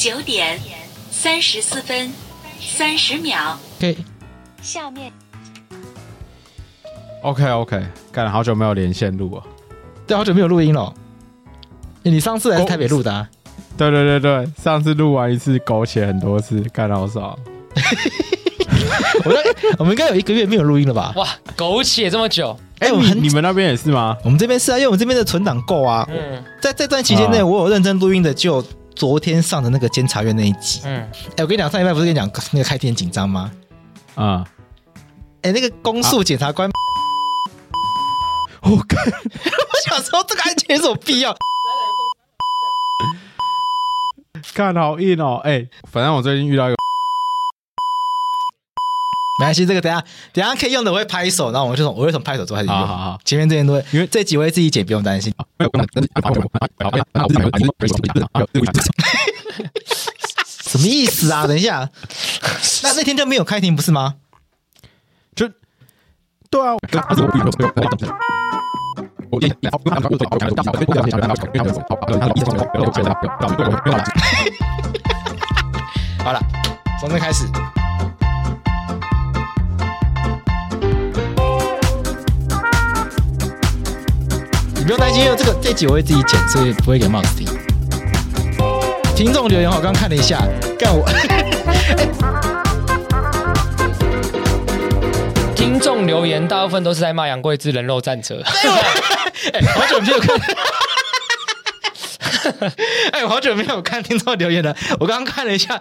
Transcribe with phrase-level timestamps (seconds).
[0.00, 0.58] 九点
[1.10, 2.10] 三十四分
[2.58, 3.58] 三十秒。
[3.76, 3.98] OK，
[4.62, 5.12] 下面。
[7.20, 9.42] OK OK，干了好久没有连线录了，
[10.06, 10.90] 对，好久没有录音了。
[12.02, 13.28] 你上次来是台北录的啊？
[13.76, 17.38] 对对对对，上次录完一次苟且很多次，干了好少。
[19.26, 19.44] 我们
[19.80, 21.12] 我们应该有一个月没有录音了吧？
[21.16, 22.58] 哇，苟且这么久？
[22.78, 24.16] 哎、欸，你你们那边也是吗？
[24.24, 26.08] 我们这边是啊，因为我们这边的存档够啊。
[26.10, 28.64] 嗯，在这段期间内，我有认真录音的就。
[28.94, 33.50] 昨天上的那个监察院那一集，嗯，哎、欸，我跟你讲，上礼拜不是跟你讲那个开庭紧张吗？
[34.14, 34.46] 啊、嗯，
[35.42, 36.68] 哎、欸，那个公诉检察官，
[38.62, 41.34] 我靠， 我想说这个案件有什么必要？
[44.54, 46.79] 看好硬哦，哎、欸，反正我最近遇到一个。
[49.40, 52.76] 没关系，这个等下等下可以用的，我会拍手，然后我就从我会从拍手做开始用。
[52.76, 55.32] 好好好，前面这些都会，因为这几位自己剪，不用担心。
[60.44, 61.46] 什么意思啊？
[61.46, 61.88] 等一下，
[62.82, 64.16] 那那天就没有开庭不是吗？
[65.34, 65.48] 就
[66.50, 66.76] 对啊。
[76.22, 76.40] 好了，
[77.00, 77.46] 从这开始。
[84.90, 87.46] 不用担心，因为这个这集我会自己剪，所以不会给 Max 听。
[89.14, 90.44] 听众留言，我刚刚看了一下，
[90.76, 91.06] 干我。
[95.54, 98.42] 听众留言大部分都是在骂杨贵之人肉战车。
[99.54, 100.36] 哎，好久没有看。
[103.12, 104.76] 哎，我好久没有看听众留言了。
[104.98, 105.80] 我刚刚看了一下，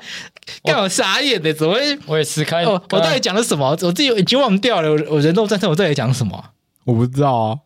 [0.63, 1.97] 干我傻眼的，怎么会？
[2.05, 2.63] 我也是看。
[2.63, 3.71] 我我到底讲了什么？
[3.71, 4.91] 我自己已经忘掉了。
[5.09, 6.51] 我人肉战车，我到底讲什么？
[6.85, 7.57] 我不知道啊。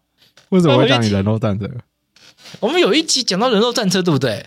[0.53, 1.67] 为什么会讲你人肉战车？
[2.59, 4.45] 我们有一集讲到人肉战车，对不对？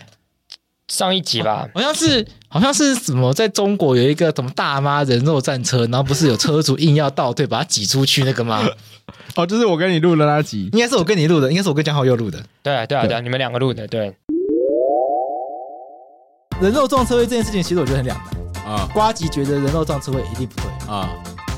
[0.87, 8.65] 上一集吧，好像是，好像是什么，在中国有一个什么大妈人肉战车，然后不是有车主硬要倒退把它挤出去那个吗？
[9.35, 12.41] 哦，就是我跟你录的那集，应该是我跟你录的，应该是我跟江浩佑录的。
[12.63, 13.85] 对啊，对啊，对啊，你们两个录的。
[13.89, 14.15] 对，
[16.61, 18.17] 人肉撞车位这件事情，其实我觉得很两
[18.63, 18.89] 难啊。
[18.93, 21.09] 瓜吉觉得人肉撞车位一定不对啊。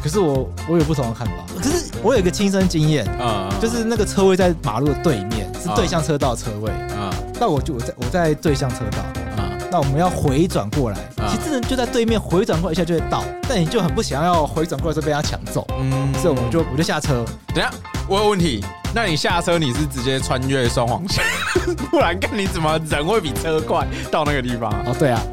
[0.02, 6.72] 可是我我有不同的看法，可是我有一个亲身经验啊，就是那个车位在马路的对面，是对向车道车位。
[6.96, 7.14] 啊。
[7.40, 9.00] 那我就我在我在对向车道。
[9.42, 10.98] 啊，那我们要回转过来，
[11.30, 17.24] 其实真的就在对面回转过来一下就会到，但你就很不想要回转过来就被他抢走，嗯，所以我们就我就下车。
[17.54, 17.72] 等下
[18.08, 21.24] 我有问题，那你下车你是直接穿越双黄线，
[21.92, 24.72] 不然看你怎么人会比车快到那个地方？
[24.86, 25.22] 哦，对啊。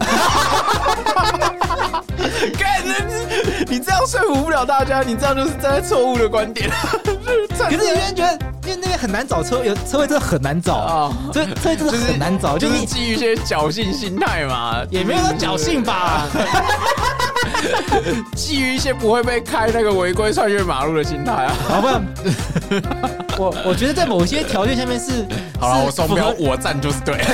[3.68, 6.70] 你这样说服不了大家，你这样就是站在错误的观点。
[7.58, 8.32] 可是有些人觉得，
[8.64, 16.26] 因为那边很难找车，有车位真的很难找啊，这车位真的很难找，就是基于一些侥幸心态嘛，也没有说侥幸吧，
[18.34, 21.54] 基于一些不会被开那个违规穿越马路的心态啊。
[21.68, 21.88] 好不，
[23.38, 25.26] 我我觉得在某些条件下面是，
[25.60, 27.14] 好了，我双标，我站就是对。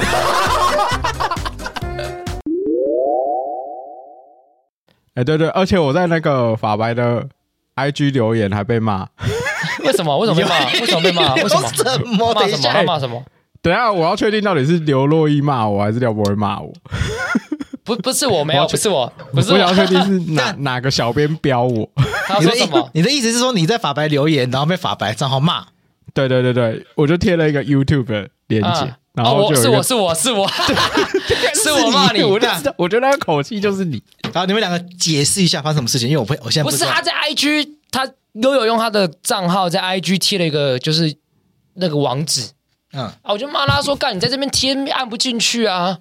[5.15, 7.25] 哎，欸、对对，而且我在那个法白的
[7.77, 9.07] IG 留言还被骂，
[9.85, 10.19] 为什么？
[10.19, 10.65] 为什么被骂？
[10.73, 11.35] 为什么被骂？
[11.35, 11.63] 为什么？
[11.63, 11.69] 骂
[12.49, 12.73] 什么？
[12.73, 13.23] 他骂什么？
[13.61, 16.73] 等一下，我要确定到底是刘若英骂我，还是廖博伟骂我？
[17.85, 21.89] 不，不是我没有，不是我，不是我要确定是哪哪个小编标我。
[22.27, 22.91] 他说什么？
[22.95, 25.67] 你的意思是说你在法白留言，然后被法白账号骂？
[26.15, 30.49] 对对对对，我就贴了一个 YouTube 的链接，然后就是我是我是我。
[31.55, 34.03] 是我，是我 骂你，我觉得我觉得那个口气就是你。
[34.33, 41.15] 然后你们两个解释一下发生什么事情，因为我不，我现在不，不是他在 IG，他悠悠用他的账号在 IG 贴了一个就是
[41.75, 42.51] 那个网址，
[42.93, 43.05] 嗯。
[43.05, 45.99] 啊，我就骂他说：“干，你在这边贴按不进去啊，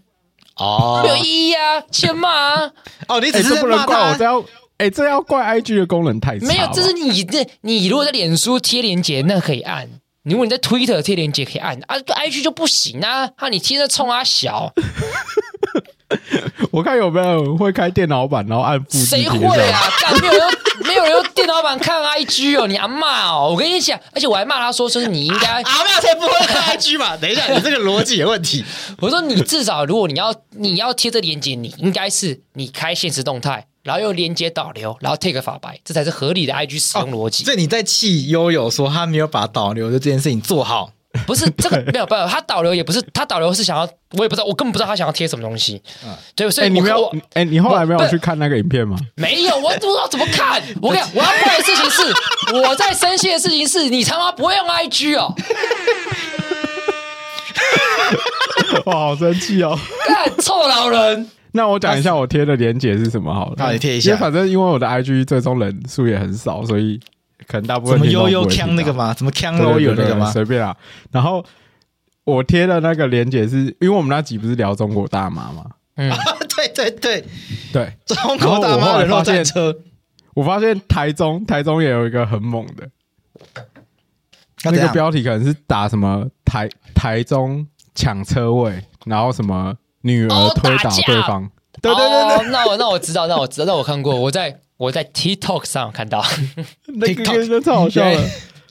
[0.56, 2.72] 哦，没有意义啊，欠骂啊，
[3.08, 4.46] 哦，你只是不能怪我，
[4.82, 9.88] 哎，这要怪 IG 的功能太差，没有，这是你这你如果在脸书贴链接，那可以按。”
[10.24, 13.28] 如果你在 Twitter 贴链接可以按啊，IG 就不行啊！
[13.36, 14.72] 怕你贴着冲啊小。
[16.70, 19.06] 我看有没有人会开电脑版，然后按复制。
[19.06, 19.82] 谁会啊？
[20.00, 20.44] 干没有人
[20.86, 22.68] 没有人用电脑版看 IG 哦！
[22.68, 23.50] 你阿骂哦！
[23.52, 27.18] 我跟你讲，而且我还骂他说，说是你应该阿骂才不会看 IG 嘛！
[27.22, 28.64] 等一下，你这个逻辑有问题。
[29.00, 33.66] 我说你至少如果你要你要贴这链接，你应该是你开现实动态。
[33.84, 37.44] 然后又连接导流，然后 take 法白，这才是合理的 IG 使用逻辑。
[37.44, 40.92] 所以你在气悠悠说他没有把导流的这件事情做好，
[41.26, 45.82] 不是 这个没有办法，他导流也不是他导流是想要，我也不知道，我根本不知道他想要贴什么东西。
[46.06, 48.96] 嗯，对，所以你没有，哎，你后来没有去看那个影片吗？
[49.16, 50.62] 没有，我不知道怎么看。
[50.82, 52.14] 我跟你讲， 我要怪的事情是
[52.54, 55.34] 我在生气的事情是你他妈不会用 IG 哦。
[58.86, 59.78] 哇，好生气哦！
[60.08, 61.30] 干臭老人。
[61.54, 63.56] 那我讲一下我贴的链接是什么好了。
[63.58, 64.16] 好，你贴一下。
[64.16, 66.98] 反正因为我的 IG 最终人数也很少，所以
[67.46, 69.14] 可能大部分什么悠悠锵那个吗？
[69.18, 70.32] 什么锵都有那个吗？
[70.32, 70.74] 随便啊。
[71.12, 71.44] 然后
[72.24, 75.66] 我贴的那个链接是因为我们那集不是聊中国大妈吗？
[75.96, 76.10] 嗯，
[76.56, 77.26] 对对对
[77.74, 79.76] 对，中国大妈人肉战车。
[80.34, 82.90] 我发现台中台中也有一个很猛的，
[84.64, 89.76] 那个标题可能是打什么台台中抢车位，然后什么。
[90.02, 91.50] 女儿推倒对方，
[91.82, 96.24] 对对对对，那我那我知道，那我知道，那我看过，我在我在 TikTok 上看到，
[96.96, 98.20] 那个真的超好笑的。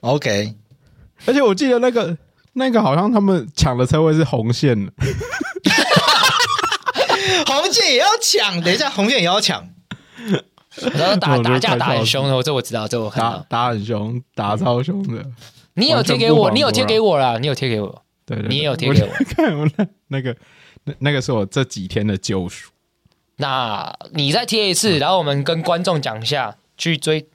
[0.00, 0.54] OK，
[1.26, 2.16] 而且我记得那个
[2.54, 4.92] 那个好像他们抢的车位是红线的，
[7.46, 9.62] 红线也要抢，等一下红线也要抢，
[10.94, 13.44] 然后打打架打很凶的，这我知道，这我看到。
[13.48, 15.24] 打很凶，打超凶的。
[15.74, 18.02] 你有贴给我，你有贴给我啦，你有贴给我，
[18.34, 20.36] 对对，你也有贴给我， 看我那那个。
[20.84, 22.70] 那那个是我这几天的救赎。
[23.36, 27.28] 那你再贴一次，然后我们跟观众讲一下，去追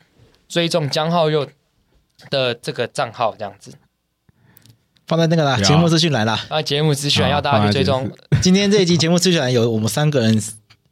[0.47, 1.47] 追踪江浩佑
[2.31, 3.71] 的这个账号，这样子
[5.05, 6.43] 放在那个啦，节目资讯栏啦。
[6.49, 8.11] 啊，节目资讯栏要大家去追踪。
[8.41, 10.41] 今天这一集节目资讯栏有我们三个人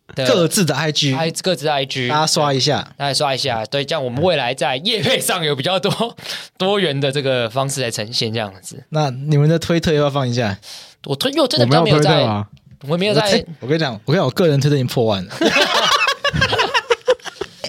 [0.27, 3.65] 各自的 IG，各自的 IG，大家刷一下，大家刷一下。
[3.65, 6.15] 对，这样我们未来在 业配上有比较多
[6.57, 8.83] 多元的这个方式来呈现，这样子。
[8.89, 10.57] 那你们的推特要不要放一下？
[11.05, 12.45] 我推，因为我真的没有在，
[12.87, 13.45] 我没有在。
[13.59, 15.33] 我跟你讲，我跟你讲，我个人推特已经破万了。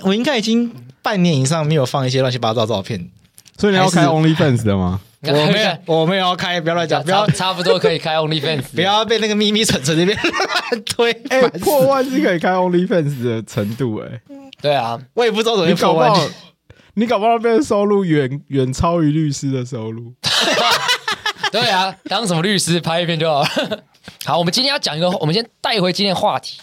[0.03, 0.71] 我应该已经
[1.01, 3.09] 半年以上没有放一些乱七八糟照片，
[3.57, 5.01] 所以你要开 OnlyFans 的吗？
[5.33, 10.19] 我没有， 我没有要开，不要乱讲，不要，差不多可以开 OnlyFans， 不要被那个咪咪蠢蠢那边
[10.85, 11.13] 推。
[11.29, 14.21] 哎，破万是可以开 OnlyFans 的程度，哎，
[14.61, 16.13] 对啊，我也不知道怎么破万，
[16.95, 20.13] 你搞不好那边收入远远超于律师的收入。
[21.53, 23.49] 对啊，当什么律师拍一遍就好了。
[24.25, 26.61] 好，我们今天要讲一个，我们先带回今天的话题。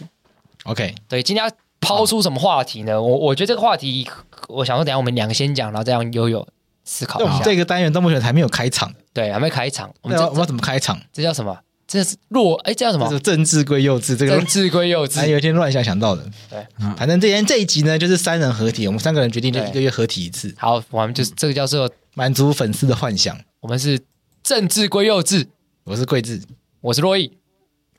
[0.66, 3.02] OK，对，今天要抛出什么话题呢？
[3.02, 4.08] 我我觉得这个话题，
[4.48, 6.48] 我想说，等下我们两个先讲，然后再让悠悠
[6.84, 7.42] 思考一下。
[7.44, 9.94] 这个单元到目前还没有开场，对，还没开场。
[10.02, 11.00] 我们这我们怎么开场？
[11.14, 11.58] 这叫什么？
[11.88, 13.20] 这是弱哎，这叫什么？
[13.20, 15.18] 政治归幼稚，这个政治归幼稚。
[15.18, 16.24] 还有一天乱想想到的。
[16.50, 16.66] 对，
[16.98, 20.54] 反正这天这一集呢，就是三人合体，我们三个人决定就一个月合体一次。
[20.58, 23.38] 好，我们就是这个叫做满足粉丝的幻想。
[23.60, 24.00] 我们是。
[24.44, 25.46] 政治归幼稚，
[25.84, 26.42] 我是桂智，
[26.82, 27.32] 我是洛毅，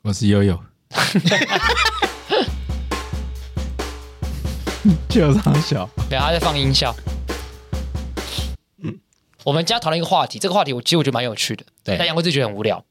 [0.03, 0.59] 我是悠悠，
[5.09, 6.93] 就这样笑，对，他在放音效。
[9.43, 12.85] 嗯，我们今天讨论一个话题，这个话题我其实我觉得蛮有趣的，对，但杨贵智觉得很无聊。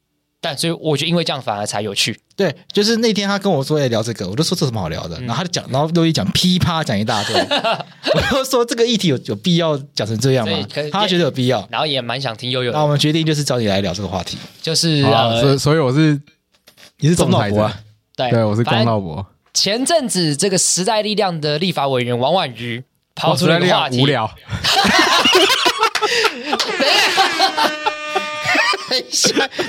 [0.43, 2.19] 但所以我觉得，因为这样反而才有趣。
[2.35, 7.35] 对，就是那天他跟我说要聊这个，我就说这什么好聊的，嗯、然后他就讲，然后珞亦讲噼啪讲一大堆，
[8.15, 10.57] 我就说这个议题有有必要讲成这样吗？
[10.91, 12.71] 他觉得有必要，然后也蛮想听悠悠。
[12.71, 16.19] 那我们决定就是找你来聊这个话题，就是所所以我是
[16.97, 17.79] 你是总老伯啊？
[18.15, 19.23] 对对，我是钟老伯。
[19.53, 24.27] 前阵子这个时代力量的立法委员王婉瑜抛出来一个话题，无聊。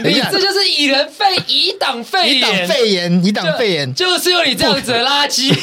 [0.04, 5.52] 你 这就是以人废以党废，以党废言，以党废言，就是有你这样子的垃圾。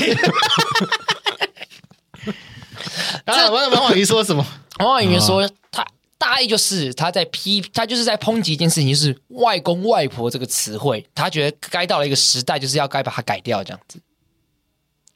[3.25, 4.45] 然后王王婉瑜说什么？
[4.79, 5.85] 王婉瑜说，他
[6.17, 13.99] 大意就是他在批，他就是在抨击一件事情，就是外公外婆这个词汇，他觉得该到了一个时代，就是要该把它改掉，这样子。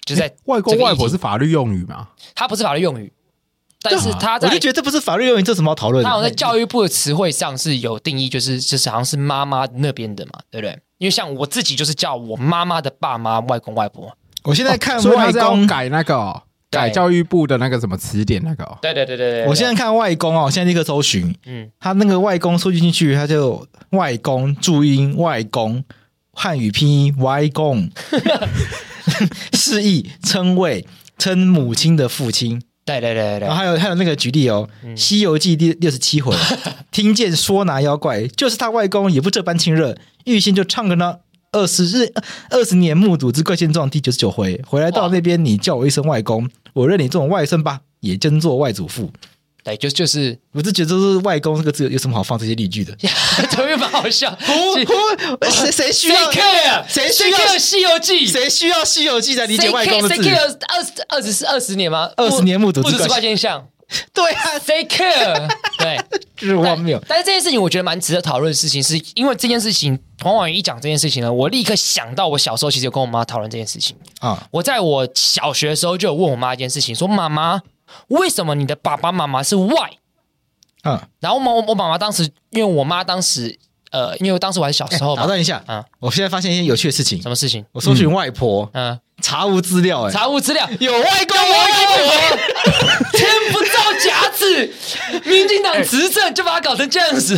[0.05, 2.09] 就在外公外婆是法律用语吗？
[2.35, 3.13] 它不是法律用语。
[3.83, 6.09] 但是他在，我就觉得这不是法律用语，这什么要讨论的？
[6.09, 10.79] 他好像在教育部的词汇上是有定义，就是就是好像是妈妈那边的嘛，对不对？
[10.99, 18.77] 因为像我自己就是叫我妈妈的爸妈、外公外婆，我现在看外公改那个改教育部的那个什么词典那个。
[18.81, 19.47] 对对对对对。
[19.47, 25.83] 我现在看外公哦，现在立刻搜寻，嗯，他那个外公输进去，他就外公注音外公
[26.31, 27.89] 汉语拼音外公，
[29.51, 30.87] 示意称谓
[31.17, 32.61] 称母亲的父亲。
[32.85, 36.35] 对对对对，然后还有还有那个举例哦，《西游记》第六十七回，
[36.91, 41.19] 听见说拿妖怪，就是他外公，也不这般亲热，玉心就唱个呢。
[41.53, 42.11] 二十日
[42.49, 49.11] 二十年目睹之怪现状第九十九回，回来到那边，你叫我一声外公，我认你这种外甥吧，也真做外祖父。
[49.63, 52.93] 对，就就是，我是觉得是外公这个字有什么好放这些例句的？
[53.49, 54.29] 特别蛮好笑。
[54.45, 54.85] 不
[55.37, 56.31] 不，谁谁需要？
[56.85, 58.27] 谁需要《西游记》？
[58.31, 60.21] 谁需要《西游记》才理解外公的字？
[60.21, 62.09] 谁 care 二十二十是二十年吗？
[62.17, 63.65] 二十年目睹之怪现象。
[64.11, 65.47] 对啊，谁 care？
[65.77, 65.97] 对，
[66.35, 67.01] 就是荒谬。
[67.07, 74.45] 但是这件事情，我觉得蛮值得讨论的事情，是因为这件事情，黄婉瑜一讲这件事情呢，我立刻想到我小时候其实有跟我妈讨论这件事情啊。
[74.51, 77.61] 我在我小学的时候就有问我妈一件事情，说妈妈。
[78.07, 79.91] 为什么你的爸爸妈妈是外？
[80.83, 83.57] 嗯，然后我我妈妈当时，因为我妈当时，
[83.91, 87.65] 呃，因为当时我还是小时候，打断一下，嗯，我现在发现一件有趣的事情，什么事情？
[87.71, 92.37] 我搜寻外婆，嗯，查无资料，哎，查无资料，有外公，有外婆，
[93.17, 94.69] 天不造假子，
[95.29, 97.33] 民进党执政就把他搞成这样子，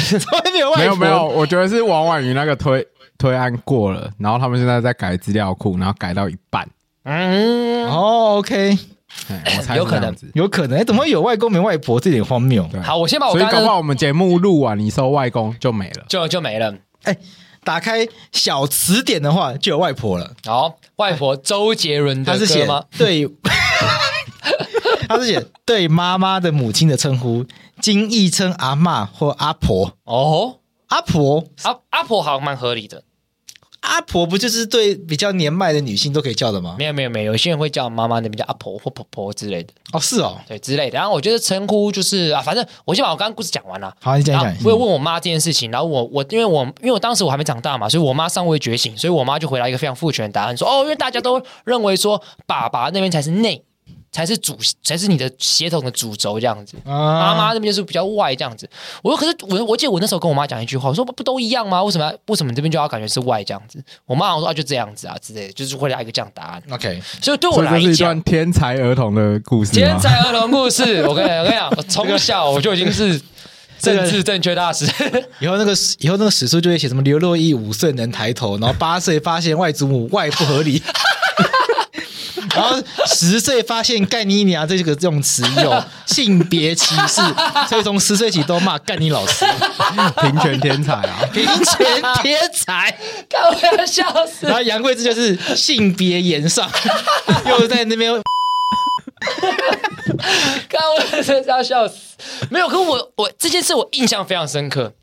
[0.52, 2.84] 没有外婆，没有没有，我觉得是王婉瑜那个推
[3.20, 6.68] 推案过了，然后他们现在在改资料库，然后改到一半，
[7.04, 8.76] 嗯，哦，OK。
[9.76, 12.00] 有可能，有可能，哎，怎么会有外公没外婆？
[12.00, 12.68] 这点荒谬。
[12.84, 16.76] 好，我先把我所以搞不好我们节目录完，你说外公就没了，就就没了。
[17.04, 17.18] 哎，
[17.64, 20.34] 打开小词典的话，就有外婆了。
[20.46, 22.84] 好，外婆周杰伦的歌吗？
[22.98, 23.28] 对，
[25.08, 27.46] 他是写对妈妈的母亲的称呼，
[27.82, 29.98] 今译称阿嬷或阿婆。
[30.04, 33.04] 哦，阿婆，阿阿婆好像蛮合理的。
[33.86, 36.76] 阿婆不就是对比较年迈的女性都可以叫的吗？
[36.78, 39.74] 没有没有没有，有些人会叫妈妈那边叫阿婆或婆婆之类的。
[39.94, 40.98] 哦，是哦，对之类的。
[40.98, 43.96] 然后我觉得称呼就是啊，反正我先把我刚刚故事讲完了。
[44.02, 44.56] 好，你讲讲。
[44.64, 53.64] 我有问我妈这件事情，然后我我因为我因为我当时我还没长大嘛，所以我妈尚未觉醒，所以我妈就回答一个非常父权的答案，说哦，因为大家都认为说爸爸那边才是内。
[54.16, 56.78] 才是主，才是你的血统的主轴这样子。
[56.86, 58.66] 妈妈这边就是比较外这样子。
[59.04, 61.84] 我说，可是我我记得我那时候跟我妈讲一句话，我说不不都一样吗？
[61.84, 63.84] 为什么为什么这边就要感觉是外这样子？
[64.06, 66.64] 我妈好像说啊，就这样子啊之类的，就是会来一个这样答案。
[66.72, 69.74] OK，所以对我来讲，这是一段天才儿童的故事。
[69.74, 73.22] 天才儿童故事， 我跟你我跟你讲，我从小我就已经是
[73.80, 74.86] 政治正确大师。
[75.42, 80.82] 以后那个以后那个史书就会写什么刘若英五岁能抬头，然后八岁发现外祖母外不合理。
[82.56, 87.22] 然后十岁发现“干你娘”这个这种词有 性别歧视，
[87.68, 89.46] 所以从十岁起都骂干你老师，
[90.22, 91.86] 平权天才啊，平权
[92.24, 92.98] 天才，
[93.30, 94.48] 看我要笑死。
[94.48, 96.70] 然后杨贵枝就是性别言上，
[97.50, 98.12] 又在那边，
[100.70, 101.96] 看我真是要笑死。
[102.50, 104.94] 没有，可我我这件事我印象非常深刻，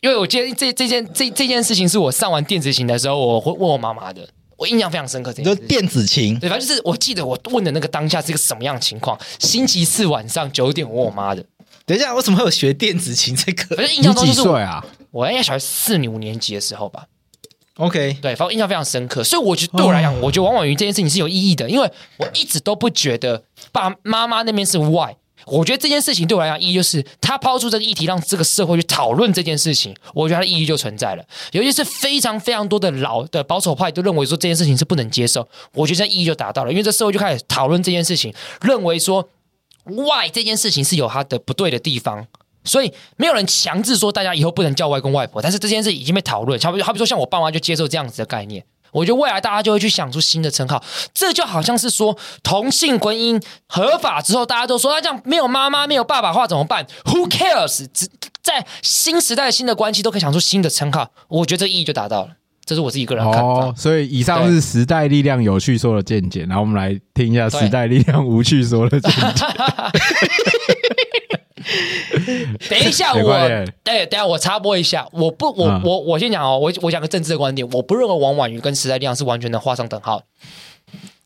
[0.00, 4.28] 因为我今天这这件这这件事情是我上完电子琴的时候，我会问我妈妈的。
[4.60, 9.18] 我印象非常深刻，这就电子琴，对，反正就是我记得我问的那个当下是一个什么样的情况。
[9.38, 11.42] 星期四晚上九点，我我妈的。
[11.86, 13.74] 等一下，为什么会有学电子琴这个？
[13.74, 17.06] 反正印象中就是我，啊、我应该小学四年五年级的时候吧。
[17.76, 19.24] OK，对，反正印象非常深刻。
[19.24, 25.16] 所以我觉得对我来讲，我觉得王婉瑜这件事情是有意义的，因为我一直都不觉得爸妈妈那边是 Y。
[25.46, 31.24] 我觉得这件事情对我来讲意义就是，他抛出这个议题，让这个社会去讨论这件事情，我觉得它的意义就存在了。
[31.52, 38.32] 尤其是非常非常多的老的保守派都认为说这件事情是不能接受，我觉得这意义就达到了，因为这社会就开始讨论这件事情，
[38.62, 39.28] 认为说
[39.84, 42.26] why 这件事情是有它的不对的地方，
[42.64, 48.64] 所以没有人强制说大家以后不能叫外公外婆，但是这件事已经被讨论，好比好比说像我爸妈就接受这样子的概念。
[48.92, 50.82] 我觉得未来大家就会去想出新的称号，
[51.14, 57.86] 这就好像是说同性婚姻合法之后，大家都说那这样没有妈妈没有爸爸的话怎么办？Who cares？
[57.92, 58.08] 只
[58.42, 62.30] 在新时代新的关系都可以想出新的称号，我觉得这意义就达到了。
[62.64, 63.40] 这是我自己个人看法。
[63.40, 69.44] 哦，所以以上是时代力量有趣说的见解，然后我们来听一下时代力量无趣说的见解。
[72.68, 73.32] 等一下我，我
[73.84, 80.22] 哎，等下我插播一下，我不，我、嗯、我我先讲哦，我我讲个政治的观点，我不认为王婉瑜跟时代力量是完全能画上等号。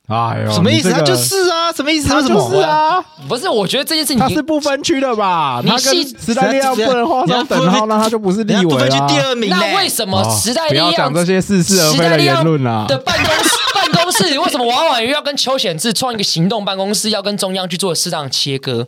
[0.07, 0.91] 哎呦，什么意思？
[0.93, 2.09] 他就是啊，什么意思？
[2.11, 5.63] 他就是啊，不是，我觉得这件事情他是不分区的吧？
[5.65, 9.49] 你跟时代力量不能画上等号，那他就不是立委不分区第二名。
[9.49, 12.85] 那为什么时代力量、哦、不要讲这些似是而非的言论啊？
[12.87, 18.87] 的办公室办公室为什么王婉瑜要跟邱显志创一个行动办公室，要跟中央去做适当的切割？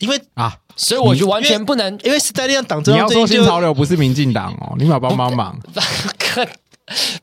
[0.00, 5.58] 因为啊，所以我就完全不能，因为时代力量党中央你要说新潮流不是民进党哦， 你们要帮帮忙。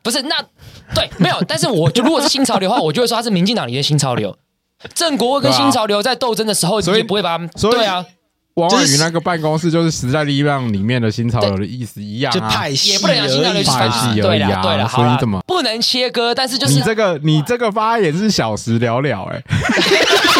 [0.03, 0.35] 不是 那
[0.93, 1.43] 对，没有。
[1.47, 4.37] 但是我就如果是新潮流的话，我就会说他是民进党里的新潮流。
[4.93, 7.49] 郑国跟新潮流在斗争的时候，所以不会把他们。
[7.59, 8.05] 对啊，
[8.53, 16.33] 王婉瑜那个办公室就是时代力量里面的新潮流的意思一样啊，就派系也不能讲新潮流派系对了对了，所以怎么不能切割？
[16.35, 19.43] 但是就是你这个你这个发言是小时了了哎。
[19.47, 20.36] 哇！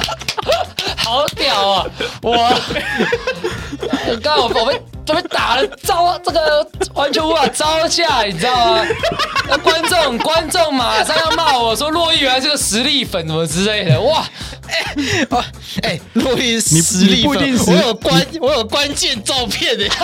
[0.96, 1.86] 好屌啊！
[2.22, 2.36] 我
[4.22, 8.86] 刚刚我我被我被打了招，这个完全无法招架，你知道吗？
[9.48, 14.24] 那观众观众马上要骂我说洛伊原来是个实力粉什么之类的，哇！
[14.68, 15.44] 哎哇
[15.82, 19.86] 哎，珞亦实力粉，我有关我有关键照片的。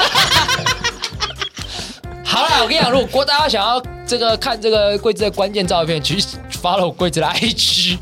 [2.25, 6.23] 好了，我跟你讲，如果大家想要这个看这个贵子的关键照片，去
[6.63, 7.97] follow 贵子的 IG，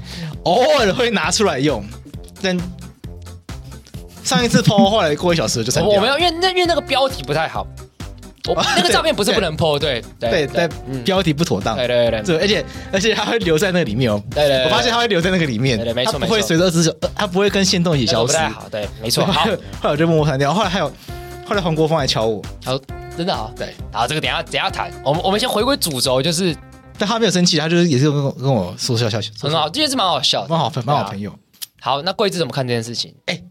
[0.47, 1.85] 偶尔会拿出来用，
[2.43, 2.59] 但。
[4.25, 5.93] 上一次 PO 后来过一小时就删掉。
[5.93, 7.65] 我没有，因为那因为那个标题不太好。
[8.49, 10.69] 我 那个照片不是不能 PO，对对对，
[11.05, 11.77] 标题不妥当。
[11.77, 14.21] 对对对，而且而且它会留在那里面哦。
[14.35, 15.79] 对对，我发现它会留在那个里面。
[15.79, 16.27] 对对，没错没错。
[16.27, 18.33] 不会随着二十九，它不会跟线动一起消失。
[18.33, 19.25] 不太好，对，没错。
[19.25, 19.51] 好，后
[19.83, 20.53] 来我就默默删掉。
[20.53, 20.91] 后来还有，
[21.47, 22.43] 后来黄国峰来敲我。
[22.65, 22.77] 好，
[23.17, 23.53] 真的好。
[23.57, 24.91] 对，好，这个等下等下谈。
[25.05, 26.53] 我们我们先回归主轴，就是，
[26.99, 31.37] 但他没有生气，他就是也是跟我跟我说笑笑，很好，这件事蛮好笑，蛮好蛮好朋友。
[31.81, 33.15] 好，那贵子怎么看这件事情？
[33.27, 33.43] 哎。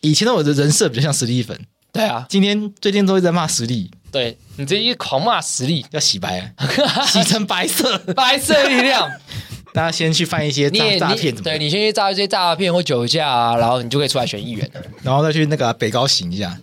[0.00, 1.60] 以前的我的人设比较像实力粉，
[1.92, 6.54] 对啊，今天最近都在骂实力，对你这一狂骂实力要洗白，
[7.04, 9.10] 洗成白色，白色力量。
[9.74, 16.56] 大家先去犯一些诈诈骗，对你先去诈一些诈骗或酒驾啊，然后你就可以出来选议员了，然后再去那个北高行一下。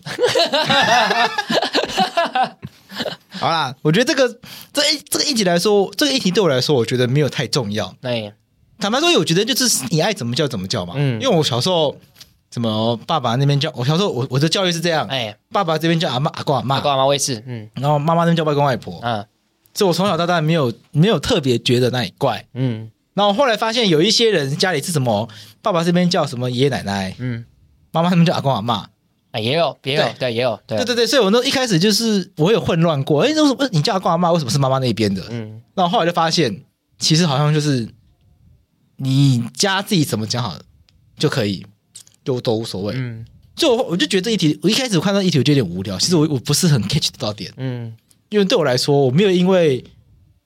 [3.31, 4.39] 好啦，我觉得这个
[4.73, 7.93] 这一这个议题来说，这个议题对我来说，我觉得没有太重要。
[8.01, 8.33] 对，
[8.79, 10.93] 坦白说，我觉得就是你爱怎么叫怎么叫嘛。
[10.97, 11.95] 嗯，因为我小时候。
[12.51, 12.95] 什么？
[13.05, 15.05] 爸爸那边叫我小时候，我我的教育是这样。
[15.07, 17.43] 哎，爸爸这边叫阿妈、阿公、阿妈，阿公、阿妈我也是。
[17.45, 18.97] 嗯，然后妈妈那边叫外公、外婆。
[19.03, 19.25] 嗯，
[19.73, 22.47] 所以我从小到大没有没有特别觉得那里怪。
[22.53, 25.27] 嗯，然后后来发现有一些人家里是什么，
[25.61, 27.13] 爸爸这边叫什么爷爷奶奶。
[27.19, 27.43] 嗯，
[27.91, 28.87] 妈妈他们叫阿公、阿妈。
[29.35, 30.57] 哎，也有，也有，对，也有。
[30.65, 33.21] 对对对，所以我那一开始就是我有混乱过。
[33.21, 34.31] 哎，为什么你叫阿公、阿妈？
[34.31, 35.21] 为什么是妈妈那边的？
[35.29, 36.63] 嗯，然后后来就发现，
[36.97, 37.89] 其实好像就是
[38.95, 40.57] 你家自己怎么讲好
[41.17, 41.65] 就可以。
[42.23, 43.23] 就都无所谓，嗯，
[43.55, 45.95] 所以我我就觉得这一题，我一开始我看到一题我就有点无聊。
[45.99, 47.95] 其实我我不是很 catch 得到点，嗯，
[48.29, 49.85] 因为对我来说，我没有因为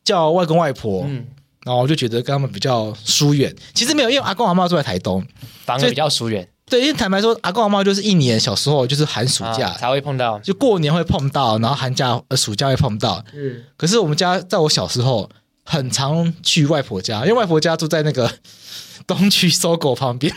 [0.03, 1.25] 叫外公外婆，嗯，
[1.63, 3.55] 然后我就觉得跟他们比较疏远。
[3.73, 5.25] 其实没有，因为阿公阿妈住在台东，
[5.63, 6.45] 反而比较疏远。
[6.69, 13.23] 对，因为坦白说，阿公阿妈就是一年小时候就是寒暑假才会碰到，就过年会碰到，然后寒假呃暑假会碰到。
[13.33, 15.29] 嗯，可是我们家在我小时候
[15.63, 18.31] 很常去外婆家，因为外婆家住在那个
[19.07, 20.33] 东区 SOGO 旁边。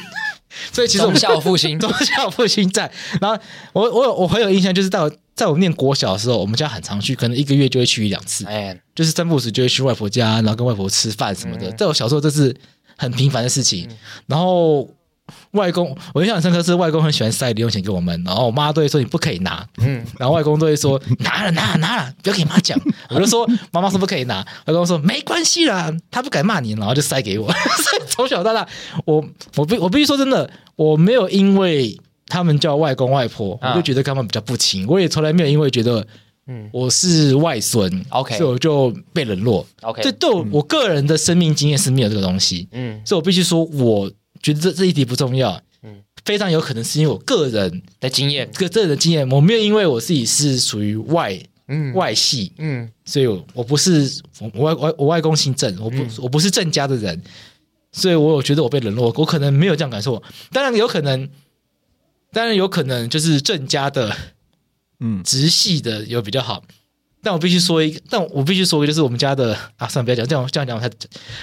[0.70, 2.90] 所以其实我们忠孝复兴， 忠孝复兴在。
[3.20, 3.42] 然后
[3.72, 8.44] 我我有我很有印象，就是在我在我念国小的时候，我们家很常去，可能一个月就会去一两次。
[8.46, 11.70] 哎，就是三不五时就会去外婆家，然后跟外婆吃饭什么的。
[11.72, 12.54] 在我小时候，这是
[12.96, 13.88] 很平凡的事情。
[14.26, 14.88] 然后。
[15.52, 22.78] 外公，我印象很深刻是外公很喜欢塞零用钱给我们，然后我妈都会说你不可以拿，嗯，然后外公都会说拿了拿了拿了，不要给妈讲。
[23.08, 27.52] 我就说妈妈说不可以拿，外公说没关系啦，他不敢骂你，然后就塞给我。
[28.08, 28.66] 从小到大，
[29.04, 29.24] 我
[29.56, 34.86] 我必我必须说真的，我没有因为他们叫外公外婆，我就觉得他们比较不亲。
[34.86, 36.04] 我也从来没有因为觉得，
[36.46, 40.02] 嗯，我是外孙，OK，所以我就被冷落，OK。
[40.02, 44.10] 这，对我我个人的生命经验是没有这个东西，嗯，所以我必须说我。
[44.42, 57.22] 觉得这这一题不重要，嗯，非常有可能是因为我个人的经验，个个人的经验，我没有因为我自己是属于外，嗯，外系，嗯，所以我我不是我外外我外公姓郑，我不、嗯、我不是郑家的人，
[57.92, 61.30] 所以我有觉得我被冷落，我可能没有这样感受，当然有可能，
[62.32, 64.16] 当然有可能就是郑家的，
[64.98, 66.64] 嗯，直系的有比较好。
[67.22, 70.90] 但我必须说一个，但我必须说一个，就是我们家的啊，算了，不要讲这样，这样讲我太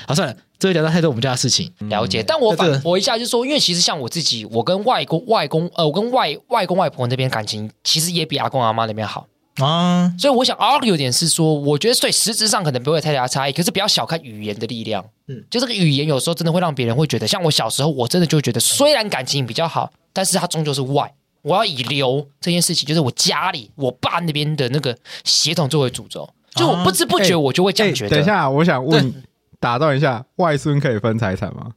[0.05, 1.71] 好算了，这会讲到太多我们家的事情。
[1.87, 9.27] 了解，但我反驳一下，就是说，因为其实像我自己，我跟外公、外公，呃，我跟外外公外婆那边感情，其实也比阿公阿妈那边好
[9.59, 10.13] 啊。
[10.19, 15.05] 所以我想 argue 点是说，我觉得对实质上可能不会有太大差异，可是不要小看语言的力量。
[15.29, 21.13] 嗯，就这个语言有时候真的会让别人会觉得，像我小时候，我真的就觉得，虽然感情比较好，但是他终究是外。
[21.41, 28.11] 我要以留这件事情，就是我家里我爸那边的那个血统作为主轴，就我不知不觉我就会这样觉得。
[28.11, 29.23] 等一下，我想问，
[29.59, 31.73] 打断一下，外孙可以分财产吗？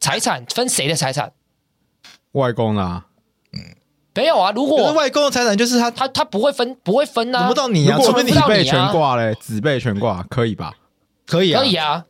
[0.00, 1.32] 财产分谁的财产？
[2.32, 3.06] 外公啊，
[3.52, 3.76] 嗯，
[4.14, 4.50] 没有啊。
[4.52, 7.38] 如果外公的财产就是他，他他不会分，不会分啊。
[7.40, 10.74] 轮不到你啊，如果子辈全挂嘞，子辈全挂可以吧？
[11.26, 12.04] 可以啊，可以啊。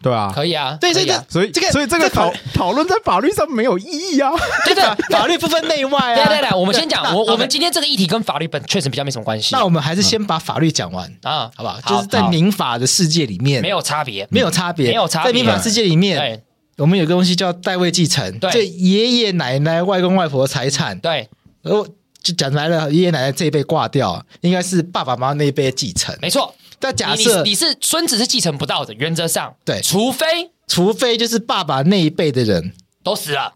[0.00, 4.30] 对啊，可以啊，对对对，所以这个所以这个讨讨论在法律上没有意义啊，
[4.64, 6.14] 对对，法律不分内外啊。
[6.14, 9.56] 对对对，我们先讲，我我们今天这个议题跟法律本确实比较没什么关系。
[9.56, 11.80] 那我们还是先把法律讲完啊，好不好？
[11.80, 13.60] 就是在民法的世界里面。
[13.60, 15.32] 没有差别，没有差别，没有差别。
[15.32, 16.42] 在民法世界里面，
[16.76, 21.28] 我们有个东西叫代位继承，对，爷爷奶奶、外公外婆的财产，对，
[21.60, 21.84] 然后
[22.22, 26.54] 就讲来了，爷爷奶奶这一辈挂掉，应该是爸爸妈妈那一辈继承，没错。
[26.78, 33.54] 但假设你是孙子是继承不到的，原则上对，除非除非就是爸爸那一辈的人都死了，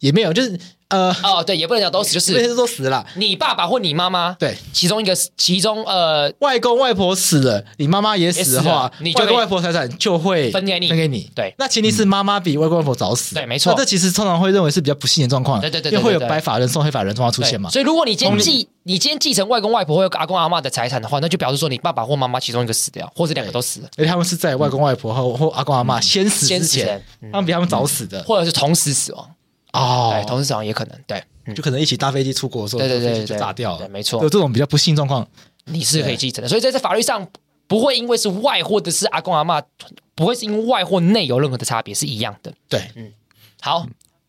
[0.00, 0.58] 也没有，就是。
[0.88, 3.04] 呃哦，对，也不能讲都死，就是那些都死了。
[3.16, 11.30] 你爸爸或你妈妈，对，其中一个，其中呃，外公外婆死了，你妈妈也死的话，你外公外婆财产就会分给你，分给你。
[11.34, 13.34] 对，那前提是妈妈比外公外婆早死。
[13.34, 13.72] 对，没错。
[13.72, 15.60] 那这其实通常会认为是比较不幸的状况。
[15.60, 17.70] 对对对，因为会有白发人送黑发人状况出现嘛。
[17.70, 23.88] 所以如果你今天继你今天继承外公外婆或阿公阿妈的财产的话，那就表示说你爸爸或妈妈其中一个死掉，或者两个都死了。
[23.96, 29.28] 而他们是在外公外婆或或阿公阿妈先死之前，他们比他们早死的，或者是同时死亡。
[29.74, 31.22] 哦，对，同时死亡也可能，对。
[31.54, 33.78] 就可能一起搭飞机出国的时候，对对对，就炸掉了。
[33.80, 34.22] 对，没错。
[34.22, 35.28] 有这种比较不幸状况，
[35.66, 36.48] 你是可以继承的。
[36.48, 37.28] 所以在这法律上，
[37.66, 39.60] 不会因为是外或者是阿公阿妈，
[40.14, 42.50] 不会是因为外或内有任何的差别，是一样的。
[42.66, 43.12] 对，嗯，
[43.60, 43.86] 好，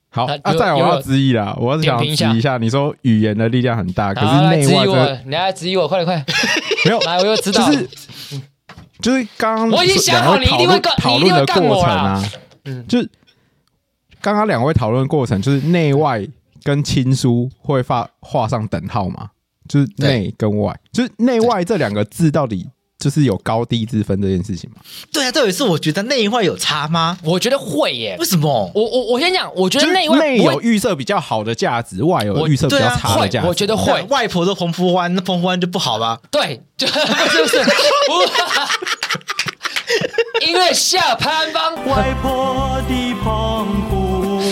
[0.09, 0.25] 好。
[0.25, 6.21] 啊，再我要质疑啦，我要想质疑一下，你说语言的力量很大，可是内外我，你来质疑我，快点快。
[6.83, 7.89] 没有，来，我又知道，就是
[8.99, 12.31] 就是刚刚我已经想好，你一定会讨论的过程啊，
[12.65, 13.09] 嗯，就是
[14.25, 16.27] 刚刚两位讨论过程，就是内外。
[16.63, 19.29] 跟亲疏会画画上等号吗？
[19.69, 24.77] 就是内跟外，就是内外这两个字到底就是有高低之分这件事情吗？
[25.13, 27.19] 对啊，这也是我觉得内外有差吗？
[27.23, 28.17] 我觉得会耶。
[28.19, 28.71] 为什么？
[28.73, 33.47] 我我我先讲，我觉得内外内有预设比较好的价值，外有预设比较差的价值。
[33.47, 34.01] 我觉得会。
[34.09, 36.19] 外婆的澎湖湾，那澎湖湾就不好吧？
[36.31, 37.59] 对，就是不是？
[40.49, 43.74] 因为下潘芳，外婆的澎湖。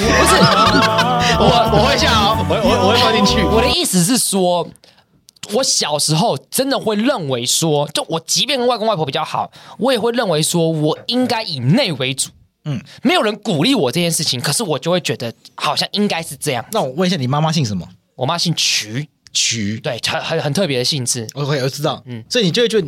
[0.03, 0.35] 不是
[1.39, 3.43] 我， 我会笑，我我我会放进去。
[3.43, 4.67] 我的意思是说，
[5.53, 12.29] 我小时候真的会认为说，就我即便跟外公外婆比较好，我也会认为说我应该以内为主。
[12.65, 16.65] 嗯，没有人鼓励我这件事情，可是我就会觉得好像应该是这样。
[16.71, 17.85] 那我问一下，你妈妈姓什么？
[18.15, 21.27] 我妈姓瞿，瞿，对，很很很特别的姓氏。
[21.33, 22.01] OK，我知道。
[22.05, 22.87] 嗯，所以你就会觉得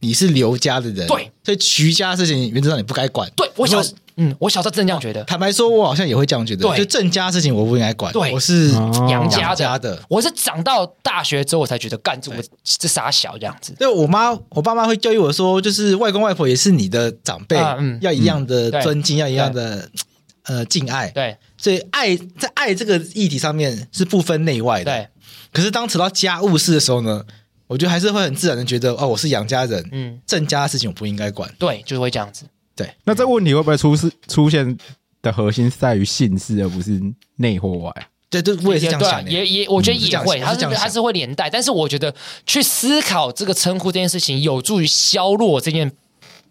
[0.00, 3.30] 你是刘家的人，对，所以瞿家的事情原则上你不该管。
[3.36, 3.80] 对，我小。
[4.16, 5.22] 嗯，我小时候真的这样觉得。
[5.24, 6.62] 坦白说，我好像也会这样觉得。
[6.68, 8.12] 对，就郑家事情我不应该管。
[8.12, 8.70] 对，我是
[9.08, 10.00] 杨家家的。
[10.08, 13.74] 我是长到大学之后，我才觉得干这我这傻小这样子。
[13.78, 17.56] 对，我妈我爸妈会教育我说，就是外公外婆也是你的长辈，
[18.00, 19.88] 要一样的尊敬，要一样的
[20.44, 21.08] 呃敬爱。
[21.10, 24.84] 对，所以爱在爱这个议题上面是不分内外的。
[24.84, 25.08] 对。
[25.52, 27.22] 可是当扯到家务事的时候呢，
[27.66, 31.54] 我觉得还是会很自然的觉得，哦，我是杨家人，嗯，郑家的事情我不应该管。
[31.58, 32.44] 对，就是会这样子。
[32.74, 34.10] 对，那这个问题会不会出事？
[34.28, 34.76] 出现
[35.20, 37.00] 的核心是在于姓氏，而不是
[37.36, 38.08] 内或外。
[38.30, 39.30] 对，对，我也是这样想的。
[39.30, 41.50] 也也，我觉得也会，它是它是会连带。
[41.50, 42.14] 但是我觉得
[42.46, 45.92] 去思考这个称呼这件事情，有助于削弱这件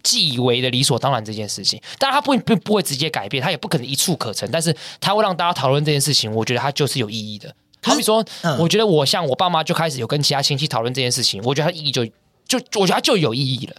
[0.04, 1.82] 既以为的理所当然这件事情。
[1.98, 4.48] 当然，它不不不会直接改变，它也不可能一触可成。
[4.52, 6.32] 但是，它会让大家讨论这件事情。
[6.32, 7.52] 我觉得它就是有意义的。
[7.82, 8.24] 好比说，
[8.60, 12.06] 我觉得我像我爸妈就开始有跟其他亲戚讨论这件事情，我觉得它意义就。
[12.46, 13.76] 就我觉得它就有意义了，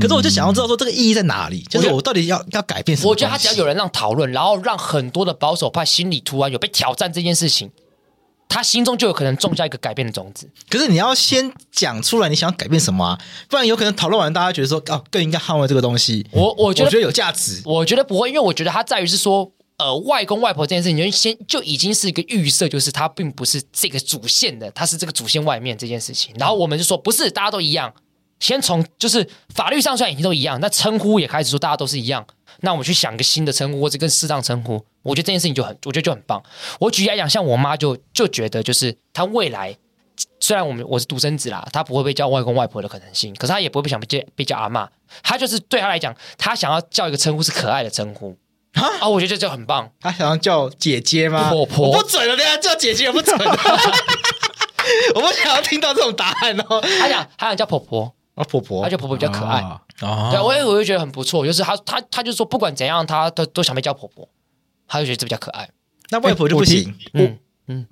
[0.00, 1.62] 可是我就想要知道说这个意义在哪里？
[1.70, 3.10] 就是我到底要要改变什么？
[3.10, 7.70] 我觉得他只要有人让讨论，然后让很多的保守派心里突然有被挑战这件事情，
[8.48, 10.50] 他心中就有可能种下一个改变的种子。
[10.68, 13.20] 可是你要先讲出来，你想要改变什么啊？
[13.48, 16.26] 不然有可能讨论完，大家觉得说哦，更应该捍卫这个东西。
[16.32, 19.52] 我我觉得我觉得有价值，我觉得不会，因为我觉得它在于是说。
[19.78, 26.34] 呃，外公外婆这件事情，就先就已经是一个预设，就是他并不是这个主线的，他是这个主线外面这件事情。
[26.36, 27.94] 然后我们就说，不是，大家都一样。
[28.40, 32.24] 先从就是法律上虽然已经都一样，那称呼也开始说大家都是一样。
[32.60, 34.84] 那我们去想个新的称呼，或者更适当称呼。
[35.02, 36.42] 我觉得这件事情就很，我觉得就很棒。
[36.80, 39.76] 我举例来讲，像我妈就就觉得，就是她未来
[40.40, 44.88] 虽然我们我是独生子啦，她不会被叫外公外婆的可能性，可是她也不会被想被叫被叫阿嬷。
[45.22, 48.36] 她就是对她来讲，她想要叫一个称呼是可爱的称呼。
[48.74, 49.08] 啊！
[49.08, 49.90] 我觉得这就很棒。
[50.00, 51.50] 他想要叫姐姐吗？
[51.50, 53.36] 婆婆，我不准了，等下叫姐姐也不准。
[55.14, 56.80] 我不想要听到这种答案哦。
[56.80, 59.80] 他想，他想叫婆婆啊，婆婆，他觉得婆婆比较可爱啊。
[60.30, 61.44] 对，我也我就觉得很不错。
[61.44, 64.28] 就是他，他，他就说，不管怎样，他都都想被叫婆婆。
[64.86, 65.68] 他就觉得这比较可爱。
[66.10, 66.94] 那外婆就不行。
[67.14, 67.86] 嗯嗯。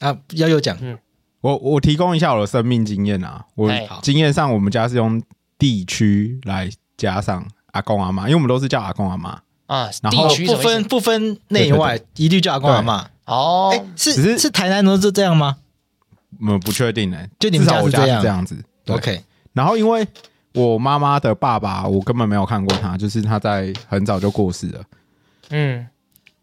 [0.00, 0.76] 啊，要有讲。
[0.80, 0.98] 嗯，
[1.42, 3.44] 我我提供一下我的生命经验啊。
[3.54, 3.70] 我
[4.02, 5.22] 经验上，我们家是用
[5.58, 9.40] 地区来加上阿公阿妈，因为我们都是叫阿公阿妈。
[9.66, 13.08] 啊，然后不分不分内外，一律叫阿公阿妈。
[13.24, 15.56] 哦，是是台南都是这样吗？
[16.40, 18.56] 我们不确定呢，就你们家是这样这样子。
[18.88, 19.22] OK。
[19.52, 20.06] 然后因为
[20.54, 24.80] 我妈妈的爸爸，我根本没有看过他，就是他在很早就过世了。
[25.50, 25.86] 嗯，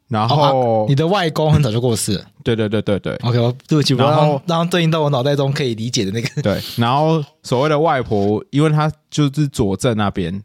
[0.08, 2.26] 然后、哦啊、你的外公很早就过世了。
[2.44, 3.16] 对对对对对。
[3.18, 6.42] OK，对不起，然后然后对应到我脑袋中可以理解的那个。
[6.42, 10.42] 对，然后所谓的外婆，因为她就是左镇那边，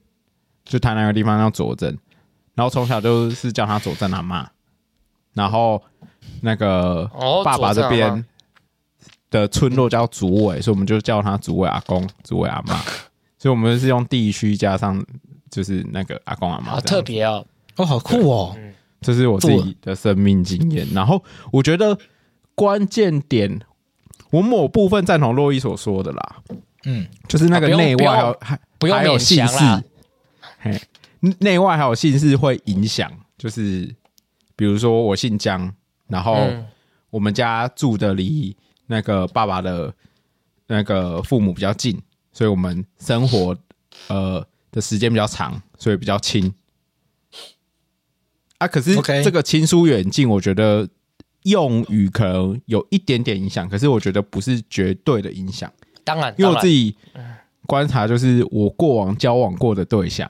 [0.64, 1.96] 就台南有个地方叫左镇，
[2.55, 4.47] 然后从小就是叫他左镇阿嬷，
[5.33, 5.83] 然后
[6.40, 7.11] 那个
[7.45, 8.25] 爸爸这边
[9.31, 12.81] 的村落叫竹尾，所以我们就叫他竹尾阿公、竹尾阿妈。
[13.37, 15.05] 所以我们是用地区加上，
[15.51, 17.45] 就是那个阿公阿妈，好特别哦，
[17.77, 18.57] 哦，好酷哦，
[19.03, 20.87] 这是我自己的生命经验。
[20.95, 21.99] 然后我觉得
[22.55, 23.61] 关键点，
[24.31, 26.37] 我某部分赞同洛伊所说的啦，
[26.85, 29.59] 嗯，就是那个内外还还不用还有姓氏，
[30.61, 30.81] 嘿，
[31.40, 33.94] 内外还有姓氏会影响，就是
[34.56, 35.72] 比如说我姓江，
[36.08, 36.48] 然后
[37.10, 38.56] 我们家住的离
[38.87, 39.94] 那个爸爸的
[40.66, 42.02] 那个父母比较近。
[42.37, 43.56] 所以我们生活
[44.08, 46.52] 呃的时间比较长，所以比较亲
[48.58, 48.66] 啊。
[48.66, 50.88] 可是这个亲疏远近，我觉得
[51.44, 55.72] 用语可能有一点点影响，可是我觉得不是绝对的影响。
[56.02, 56.96] 当然，因为我自己
[57.66, 60.28] 观察，就是我过往交往过的对象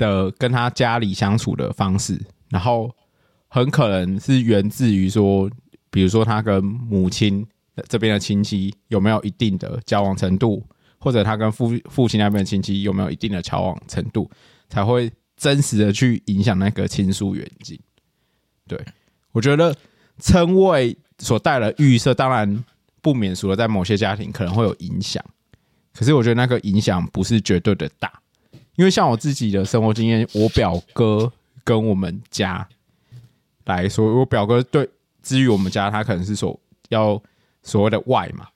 [0.00, 2.90] 的跟他家里相处的方式，然后
[3.46, 5.48] 很可能是源自于说，
[5.92, 7.46] 比如说他跟母亲。
[7.88, 10.62] 这边的亲戚有没有一定的交往程度，
[10.98, 14.30] 或者他跟父父亲那边的亲戚有没有一定的交往程度，
[14.68, 17.80] 才会真实的去影响那个亲疏远近。
[18.68, 18.78] 对，
[19.32, 19.74] 我觉得
[20.18, 22.62] 称谓所带来的预设，当然
[23.00, 25.24] 不免俗的，在某些家庭可能会有影响。
[25.94, 28.12] 可是我觉得那个影响不是绝对的大，
[28.76, 31.32] 因为像我自己的生活经验，我表哥
[31.64, 32.66] 跟我们家
[33.64, 34.88] 来说，我表哥对，
[35.22, 37.20] 至于我们家，他可能是说要。
[37.62, 38.46] 所谓的外嘛，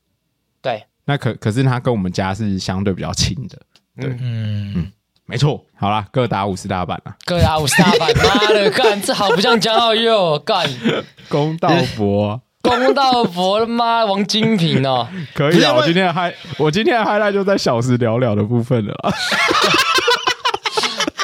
[0.63, 3.59] 对，那可可是他跟我们家是相对比较亲的，
[4.01, 4.73] 对，嗯。
[4.77, 4.93] 嗯，
[5.27, 5.63] 没错。
[5.75, 10.67] 好啦，各打五十大板啊，各打五十大板，妈的，干这好不像江浩佑干，
[11.29, 18.95] 公道伯，公道佛的妈，王金平哦，可以啊，我今天嗨，我今天的 highlight 就在小时了了的部分了，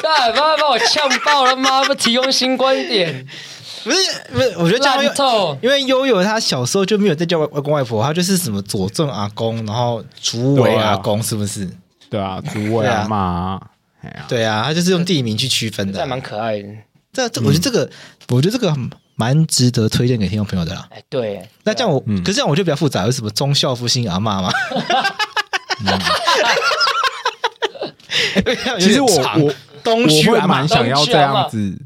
[0.01, 3.27] 干，妈把我呛爆了，妈不提供新观点。
[3.83, 3.97] 不是
[4.31, 11.67] 不是，我觉得这样，因为悠悠他小时候就没有在叫外外公外婆，他就是什么佐证阿公，然后竹尾阿公，是不是？
[12.07, 13.59] 对啊，竹尾阿妈，
[14.27, 16.67] 对啊，他就是用地名去区分的，还蛮可爱的。
[17.11, 17.89] 这这，我觉得这个，
[18.29, 18.71] 我觉得这个
[19.15, 20.87] 蛮值得推荐给听众朋友的啦。
[20.91, 24.51] 哎，对，那这样我，可是这样我就比较复杂，有什么忠孝复兴阿妈吗？
[28.79, 29.07] 其实我
[29.39, 31.79] 我东区还蛮想要这样子。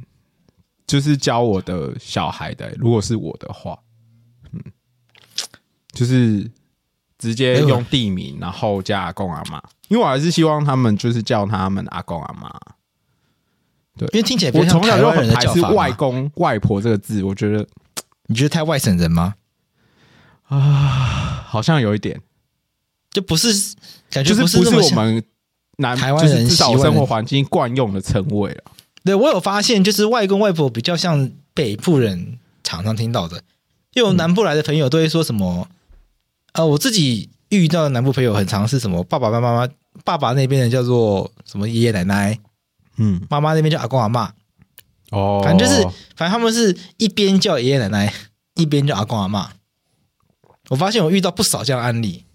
[0.88, 3.76] 就是教我的小孩的，如果是我的话，
[4.54, 4.62] 嗯，
[5.92, 6.48] 就是
[7.18, 12.54] 直接用地名，然后加阿公阿妈，因为我还是希望他们就是叫他们阿公阿妈。
[13.98, 17.66] 对，因为听起来我从小就很排斥外公外婆这个字，我觉得
[18.28, 19.36] 你觉得太外省人吗？
[20.48, 22.22] 啊，好像有一点，
[23.12, 23.76] 就不是
[24.12, 25.24] 感觉不是不是我们
[25.78, 28.64] 南台湾人至少生活环境惯用的称谓了。
[29.04, 33.42] 对，我有发现，就是外公外婆比较像北部人常常听到的，
[33.94, 35.68] 因为我南部来的朋友都会说什么，
[36.54, 39.70] 呃，我自己遇到的南部朋友很常是什么，爸爸妈妈妈，
[40.04, 42.40] 爸爸那边的叫做什么爷爷奶奶，
[42.98, 44.34] 嗯，妈妈那边叫阿公阿妈，
[45.12, 45.82] 哦，反正就是，
[46.16, 48.14] 反正他们是一边叫爷爷奶奶，
[48.56, 49.52] 一边叫阿公阿妈。
[50.70, 52.26] 我发现我遇到不少这样的案例，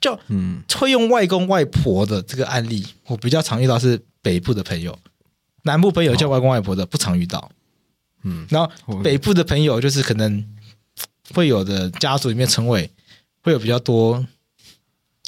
[0.00, 4.98] 就嗯，会用外公外婆的这个案例，我比较常遇到是北部的朋友。
[5.62, 7.50] 南部朋友叫外公外婆的不常遇到，
[8.24, 10.44] 嗯，然后北部的朋友就是可能
[11.34, 12.90] 会有的家族里面称谓
[13.42, 14.26] 会有比较多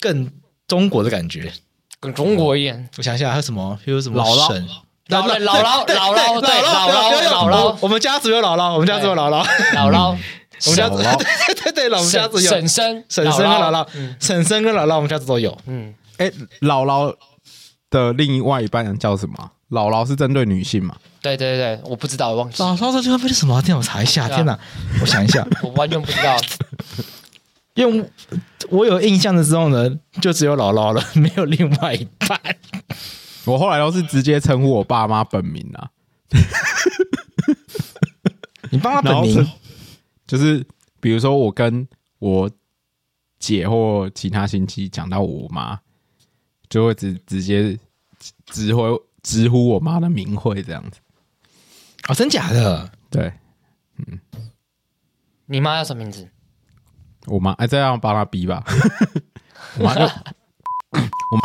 [0.01, 0.31] 更
[0.67, 1.53] 中国的感觉，
[2.03, 2.77] 更中国一样。
[2.99, 3.79] 我想一下还有什么？
[3.85, 4.49] 有什么姥姥？
[5.09, 5.39] 姥姥？
[5.39, 5.87] 姥姥？
[5.87, 6.41] 姥姥？
[6.41, 7.23] 对，姥姥？
[7.29, 7.77] 姥姥？
[7.81, 10.17] 我们家族有姥姥，我们家族有 姥姥，姥姥。
[10.65, 11.05] 我们家族对
[11.55, 13.87] 对对，我们家族有婶婶、婶婶跟姥姥，
[14.21, 15.57] 婶婶跟姥姥，我们家族都有。
[15.67, 16.29] 嗯，哎，
[16.61, 17.15] 姥姥
[17.91, 19.51] 的另外一半人叫什么？
[19.71, 20.95] 姥姥是针对女性嘛？
[21.21, 22.63] 对对对，我不知道，我忘记。
[22.63, 23.63] 姥姥这个为什么？
[23.67, 24.29] 让我查一下。
[24.29, 24.59] 天哪，
[25.01, 26.37] 我想一下， 我完全不知道。
[27.75, 28.11] 因为
[28.69, 32.41] 我有印象的时候呢，就只有姥姥了，没有另外一半。
[33.47, 35.91] 我后来都是直接称呼我爸妈本名啊。
[38.71, 39.51] 你爸妈本名
[40.27, 40.65] 就是，
[41.01, 41.87] 比如说我跟
[42.19, 42.51] 我
[43.39, 45.81] 姐或其他亲戚讲到我妈，
[46.69, 47.79] 就会直直接
[48.47, 49.01] 直呼。
[49.23, 50.99] 直呼我妈的名讳这样子，
[52.09, 52.91] 哦，真假的？
[53.09, 53.33] 对，
[53.99, 54.19] 嗯，
[55.47, 56.29] 你妈叫什么名字？
[57.27, 58.63] 我妈哎，这样帮他逼吧。
[59.79, 61.43] 我妈就 我妈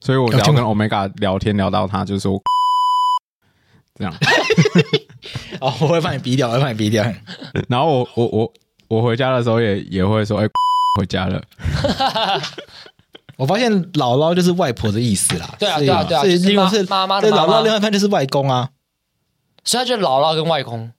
[0.00, 2.40] 所以我只要跟 Omega 聊天聊到他，就是说
[3.94, 4.14] 这样。
[5.60, 7.04] 哦，我会把你逼掉，我会把你逼掉。
[7.68, 8.52] 然后我我我
[8.88, 10.46] 我回家的时候也也会说，哎，
[10.98, 11.42] 回家了。
[13.36, 15.54] 我发现姥姥就是外婆的意思啦。
[15.58, 18.70] 对啊，对啊，对啊，所以另外是妈妈的姥姥，另外一半就是外公啊。
[19.64, 20.92] 所以他就是姥姥跟外公。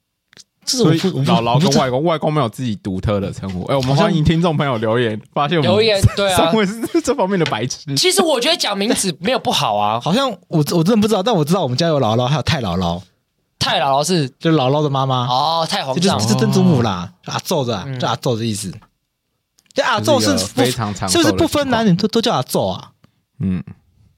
[0.64, 3.64] 所以姥姥跟外公，外公没有自己独特的称呼。
[3.64, 7.94] 哎，我们欢迎听众朋友留言，发现我们留言对啊， 三位是这方面的白痴。
[7.96, 13.00] 其实我觉得讲名字没有不好啊，好像我我真的不知道，但我知道我们家有姥姥，还有太姥姥。
[13.58, 18.72] 太姥姥是就是姥姥的妈妈哦，太皇上就是曾祖母啦，阿祖的，叫阿祖的意思。
[19.72, 22.90] 这阿祖是非常常，是不是不分男女都都叫阿祖啊？
[23.40, 23.62] 嗯，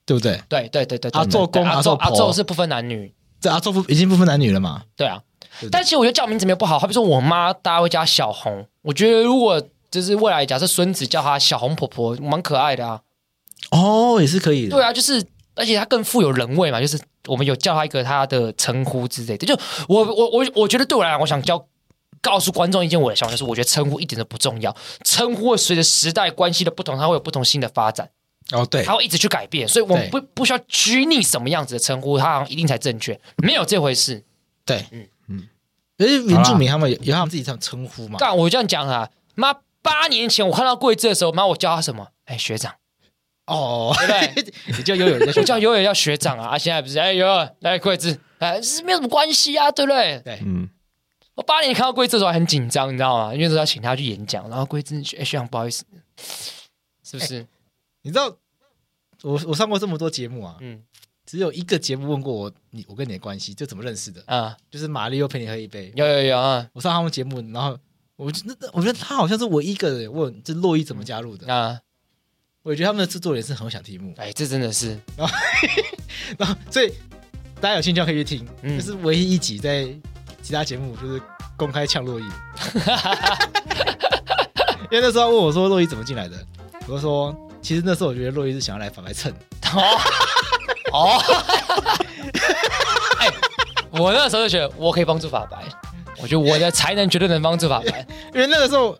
[0.06, 0.42] 对不对？
[0.48, 4.82] 对对对对，阿祖公阿祖阿祖是不分男女，这阿祖不已经不分男女了嘛？
[4.96, 5.20] 对啊。
[5.70, 8.66] 但其实我觉得叫名字没有不好，好比说我妈，大家会叫她小红。
[8.82, 13.00] 我觉得如果就是未来假设孙子叫她小红婆婆，蛮可爱的啊。
[13.70, 14.70] 哦，也是可以的。
[14.70, 19.46] 对啊，就是而且她更富有人味嘛，就是我们有叫她一个她的称呼之类的。
[19.46, 21.66] 就我我我我觉得对我来讲，我想教
[22.20, 28.10] 告诉观众一件我的想法，就是我觉得称呼一点都不重要，称呼会随着时代关系的不同，它会有不同新的发展。
[28.52, 34.22] 哦，对，它会一直去改变，所以我们不不需要拘泥什么样子的称呼，它好像一定才正确，没有这回事。
[34.66, 35.06] 对，嗯。
[35.96, 38.16] 因为原住民他们有有他们自己这样称呼嘛？
[38.18, 42.08] 但，我这样讲啊，妈，八年前我看到桂枝的时候，妈，我叫他什么？
[42.24, 42.74] 哎，学长。
[43.46, 44.54] 哦，对不对？
[44.78, 46.48] 你叫悠悠，我叫悠悠叫学长啊。
[46.48, 50.20] 啊，现在不是哎悠悠来桂枝，哎，是没有什么关系啊，对不对？
[50.24, 50.68] 对，嗯。
[51.34, 53.34] 我八年前看到桂枝的时候还很紧张，你知道吗？
[53.34, 55.84] 因为说要请他去演讲，然后桂枝学学长不好意思，
[57.04, 57.46] 是不是？
[58.02, 58.34] 你知道
[59.22, 60.82] 我我上过这么多节目啊，嗯。
[61.34, 64.56] 只有一个节目问过我，你我跟你的关系就怎么认识的啊？
[64.70, 66.64] 就是玛丽又陪你喝一杯，有有有啊！
[66.72, 67.76] 我上他们节目，然后
[68.14, 71.80] 我那我觉得他好像是唯一一个人问这洛伊怎么加入的啊？
[72.62, 75.34] 我觉得他们的制作人是很想题目，哎，这真的是，然后
[76.38, 76.92] 然后所以
[77.60, 79.88] 大家有兴趣可以去听，嗯，就是唯一一集在
[80.40, 81.20] 其他节目就是
[81.56, 82.22] 公开呛洛伊，
[84.88, 86.46] 因为那时候问我说洛伊怎么进来的，
[86.86, 89.34] 我就说其实那时候我觉得洛伊是想要来反来蹭。
[89.74, 89.82] 哦，
[93.18, 93.28] 哎，
[93.90, 95.58] 我那个时候就觉得我可以帮助法白，
[96.22, 98.96] 我觉得我的才能绝对能帮助法白，因为那个时候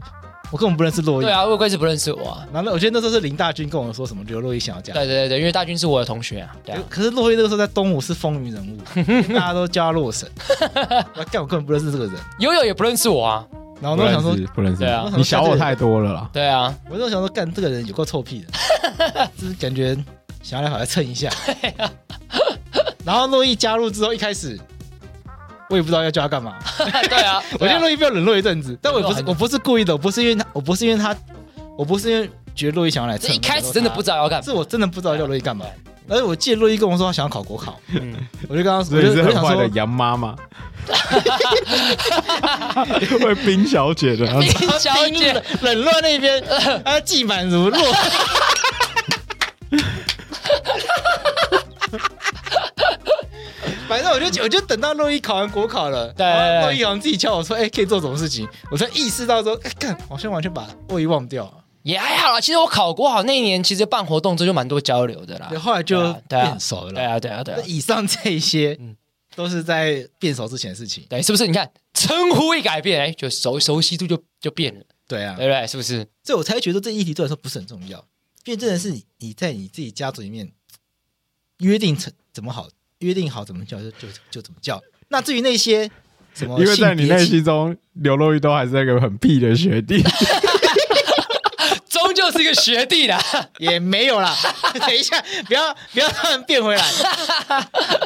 [0.50, 2.46] 我根本不认识洛伊，对啊，洛伊是不认识我啊。
[2.52, 6.54] 然后我觉得那时候是林大军跟我说什么，觉得洛伊想要加，对对对，因为大军是我的同学啊。
[6.64, 8.78] 对啊，可是洛伊那个时候在东吴是风云人物，
[9.32, 10.28] 大家都叫他洛神，
[11.16, 13.44] 我干我根本不认识这个人，悠悠也不认识我啊。
[13.80, 16.30] 然后我想说不认识，对啊，你想我太多了啦。
[16.32, 19.96] 对啊，我就想说干这个人有够臭屁的， 就是感觉。
[20.42, 21.30] 想要来好来蹭一下，
[23.02, 24.60] 然后洛伊加入之后，一开始
[25.70, 26.58] 我也不知道要叫他干嘛。
[27.08, 31.16] 对啊，我觉得洛伊比较冷落一阵子，但我不是我不是故意的，我不是因为他，我不是因为他，
[31.78, 33.34] 我不是因为觉得洛伊想要来蹭。
[33.34, 35.64] 一开始真的不知道要干嘛，是我真的不知道叫洛伊干嘛。
[36.08, 37.80] 而且我记得洛伊跟我说他想要考国考，
[38.48, 40.36] 我就跟他说，我就很坏的杨妈妈，
[43.20, 46.44] 会冰小姐的，冰小 姐冷落那边，
[46.84, 47.78] 他季满如落。
[53.88, 56.26] 反正我就我就等到洛伊考完国考了，对，
[56.62, 61.63] 洛伊好像自己叫我说，哎，可以做什么事情，我才意识到说，哎，干，好像完全把洛伊忘掉了。
[61.84, 65.46] 也还好啦，其实我考国好那一年，其实办活动这就蛮多交流的啦。
[65.48, 66.92] 对，后来就变熟了。
[66.92, 67.60] 对啊，对啊，对啊。
[67.66, 68.96] 以上这些，嗯
[69.36, 71.04] 都是在变熟之前的事情。
[71.08, 71.46] 对，是不是？
[71.46, 74.84] 你看称呼一改变，哎，就熟熟悉度就就变了。
[75.06, 75.66] 对啊，对不对？
[75.66, 76.06] 是不是？
[76.22, 77.98] 所以我才觉得这议题对我来说不是很重要，
[78.44, 80.50] 因为真的是你你在你自己家族里面
[81.58, 82.68] 约定成怎么好。
[83.00, 84.80] 约定好怎么叫就就就怎么叫。
[85.08, 85.90] 那至于那些
[86.32, 90.02] 什么，因为在你内心中，刘若玉都还是那个很屁的学弟，
[92.34, 93.18] 是一个学弟啦，
[93.58, 94.36] 也没有啦。
[94.74, 96.84] 等一下，不要不要让他们变回来。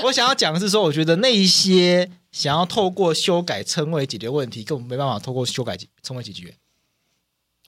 [0.03, 6.55] 我想要讲的是说，我觉得那一些想要透过修改称谓解决问题，根本没办法透过修改称谓解决。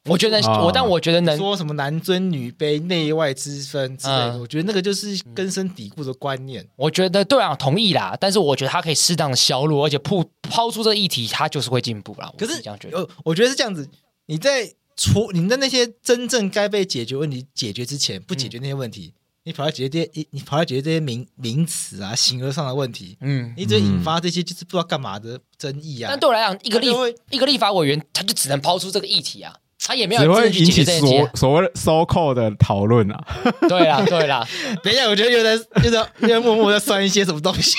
[0.07, 6.67] 我觉得我，但我觉得能说什么男尊女卑、内外之分之类的，我觉得那个就是根深蒂固的观念。
[6.77, 8.17] 我觉得对啊，同意啦。
[8.19, 12.33] 但是我觉得他可以适当的削弱，而且铺抛出这个议题，他就是会进步啦。
[12.39, 13.87] 可是这样觉得，呃，我觉得是这样子。
[14.25, 19.15] 你在出你的那些真正该被解决问题解决之前，不解决那些问题，
[19.45, 26.09] 你跑来解决这些，你跑来解决这些名名词啊、形而上的问题，嗯，你只会引发这些就是不知道干嘛的争议啊。
[26.11, 26.89] 但对我来讲，一个立
[27.31, 29.57] 一个立法委员，他就只能抛出这个议题啊。
[29.83, 33.19] 他也没有只会引起所所谓 so called 的讨论啊。
[33.67, 34.47] 对啦，对啦。
[34.85, 37.77] 等一下，我觉得又在就是又在默默在算一些什么东西。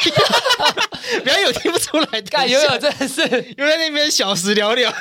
[1.23, 3.21] 不要有听不出来的，干有有真的是
[3.55, 4.91] 又在那边小时聊聊。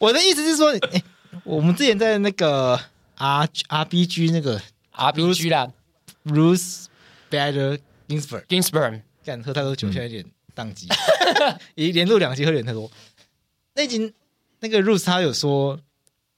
[0.00, 1.02] 我的意思是说，哎，
[1.44, 2.80] 我们之前在那个
[3.16, 4.58] R R B G 那个
[4.92, 5.70] R B G 啦
[6.24, 6.86] ，Ruth
[7.30, 7.78] Bader
[8.08, 10.24] Ginsburg，Ginsburg，干喝太多酒，现在有点
[10.56, 10.88] 宕机，
[11.74, 12.90] 一连录两集喝点太多。
[13.74, 14.14] 那集
[14.60, 15.78] 那个 Ruth 他有说，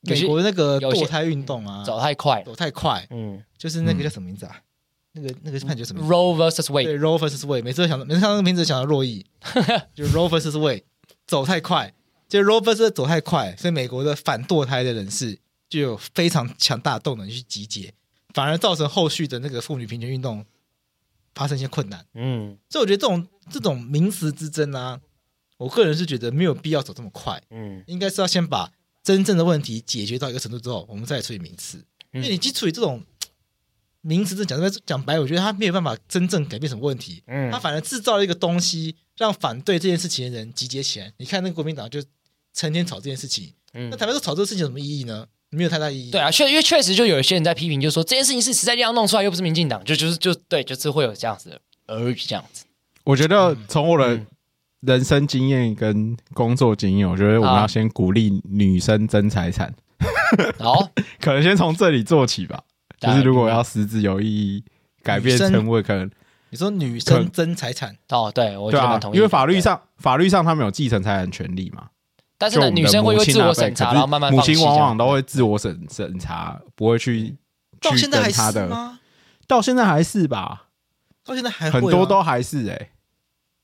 [0.00, 4.60] 美国的那个堕胎运动啊，走太快，走太快，嗯，就是那个叫什么名字啊？
[5.12, 9.24] 那个那个是判决什么？Roe vs Wade，对，Roe vs Wade，每次都想到，每次看到那个名字想到洛伊，
[9.94, 10.82] 就 Roe vs Wade，
[11.28, 11.94] 走太快，
[12.32, 17.92] 就 Roe 走太快，所以美国的反堕胎的人士就有非常强大的动能去集结，
[18.32, 20.42] 反而造成后续的那个妇女平权运动
[21.34, 22.06] 发生一些困难。
[22.14, 24.98] 嗯，所以我觉得这种这种名词之争啊，
[25.58, 27.38] 我个人是觉得没有必要走这么快。
[27.50, 28.72] 嗯，应该是要先把
[29.02, 33.04] 真正的问题解决到一个程度之后，我们再处理名词，因为你基础于这种。
[34.04, 37.22] 名词是讲讲讲白，我觉得他没有办法真正改变什么问题。
[37.28, 41.12] 嗯，他反而制造了一个东西，让反对这件事情的人集结起来。
[41.18, 42.02] 你看那个国民党就
[42.52, 43.52] 成天吵这件事情。
[43.74, 45.26] 嗯，那坦白说，吵这个事情有什么意义呢？
[45.50, 46.10] 没有太大意义。
[46.10, 52.64] 对啊，确因为确实就有一些人在批评，就是说这件事情是实在力量弄出来，又不是民进党，就就是就对，就是会有这样子的而这样子。
[53.04, 54.18] 我觉得从我的
[54.80, 59.74] 人生经验跟工作经验，我觉得我们要先鼓励女生争财产。
[60.58, 60.90] 好，
[61.20, 62.62] 可能先从这里做起吧。
[62.98, 64.64] 就是如果要实质有意义
[65.02, 66.08] 改变称谓，可能
[66.50, 71.88] 你说女生争财产哦，对，我觉得蛮同意，因为法律上法律上他们有继承财产权利嘛。
[72.42, 77.36] 但是女生会会自我审查，然后慢慢母亲往往都会自我审审查，不会去
[77.80, 78.98] 到现在还是吗？
[79.46, 80.64] 到现在还是吧？
[81.24, 82.90] 到现在还很多都还是哎，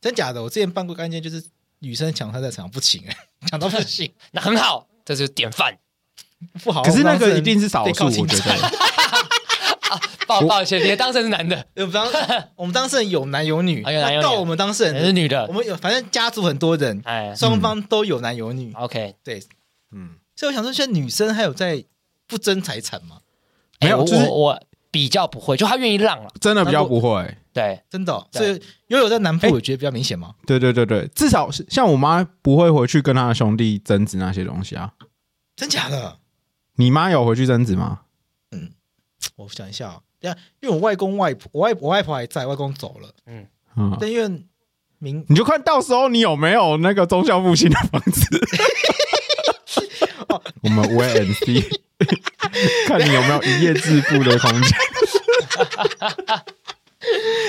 [0.00, 0.40] 真假的？
[0.44, 1.42] 我之前办过案件，就是
[1.80, 3.16] 女生抢她在场不行哎，
[3.50, 5.76] 抢到不行， 那很好，这是典范。
[6.62, 8.70] 不好，可是那个一定是少数，我觉得。
[10.28, 11.66] 抱抱歉，你的当事人是男的。
[11.76, 12.06] 我们当
[12.54, 14.22] 我们当事人有男有女，有男有女。
[14.22, 15.46] 到我们当事人是女的。
[15.46, 18.72] 我们有，反正家族很多人，哎，双方都有男有女。
[18.74, 19.42] OK，对，
[19.90, 20.10] 嗯。
[20.36, 21.82] 所以我想说，现在女生还有在
[22.28, 23.22] 不争财产吗？
[23.80, 27.36] 没有，我我比较不会，就她愿意让了，真的比较不会。
[27.52, 28.24] 对，真的。
[28.30, 30.34] 所以拥有在南部，我觉得比较明显吗？
[30.46, 34.92] 对对对对，至少是像我妈不会回去跟她的兄弟争执那些东西啊。
[35.56, 36.18] 真假的？
[36.76, 38.02] 你妈有回去争执吗？
[38.52, 38.70] 嗯，
[39.34, 40.00] 我想一下。
[40.20, 43.10] 对啊，因为我外公外婆，我外我外婆还在，外公走了。
[43.26, 43.46] 嗯
[43.76, 44.42] 嗯，但因为
[44.98, 48.26] 明你就看到时候你有没有那个忠孝复兴的房子。
[50.62, 51.64] 我们 wait and see，
[52.86, 54.78] 看你有没有一夜致富的空间。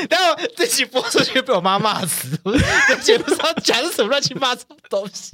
[0.09, 2.39] 然后这期播出去被我妈骂死，
[2.87, 5.31] 这节目上讲的什么乱七八糟东西。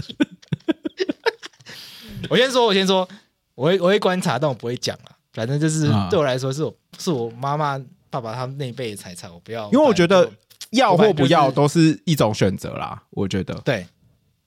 [2.30, 3.08] 我先说，我先说，
[3.54, 5.15] 我会我会观察，但我不会讲啊。
[5.36, 7.78] 反正就是对我来说，是我是我妈妈、
[8.10, 9.70] 爸爸他们那一辈的财产，我不要。
[9.70, 10.32] 因为我觉得
[10.70, 13.04] 要或不要都是一种选择啦。
[13.10, 13.86] 我觉得，对，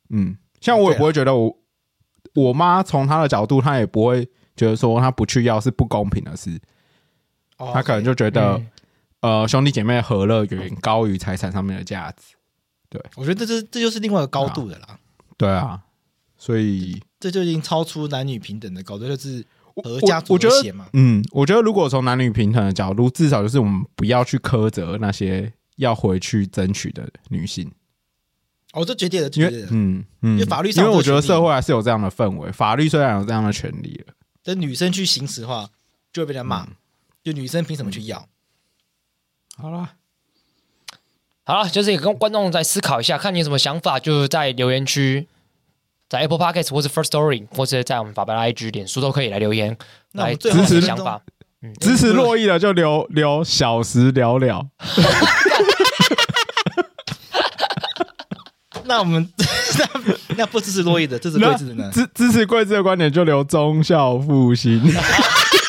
[0.08, 1.54] 嗯，像我也不会觉得我
[2.34, 4.24] 我妈从她的角度，她也不会
[4.56, 6.58] 觉得说她不去要是不公平的事。
[7.58, 8.58] 她可能就觉得，
[9.20, 12.34] 呃，兄弟姐妹和乐远高于财产上面的价值。
[12.88, 14.98] 对，我觉得这是这就是另外一个高度的啦。
[15.36, 15.82] 对啊，
[16.38, 19.44] 所以这就已经超出男女平等的高度，就是。
[19.82, 27.70] 和家我觉得，嗯，我觉得如果从男女平等的角度，至少就是我们不要去苛责那些要回去争取的女性。
[28.72, 34.12] 哦，这绝对的，绝对的，嗯嗯，因为法律上，因为我觉得社会还是有这样的氛围，法律虽然有这样的权利了，
[34.44, 35.70] 但女生去行使的话，
[36.12, 36.68] 就会被人骂，嗯、
[37.24, 38.28] 就女生凭什么去要？
[39.56, 39.94] 好了，
[41.44, 45.26] 好了，就是也跟观众再思考一下，看你有什么想法，就在留言区。
[46.08, 49.76] 在 Apple Podcast 或者 First Story，或者在我们法白的 IG、脸书都可以来留言，
[50.12, 51.20] 来支持想法。
[51.80, 54.66] 支持洛邑的就留留小时聊聊。
[58.84, 59.28] 那我们
[59.78, 59.86] 那
[60.36, 61.90] 那不支持洛邑的，支持贵子的呢？
[61.92, 64.80] 支支持贵子的观点就留忠孝复兴。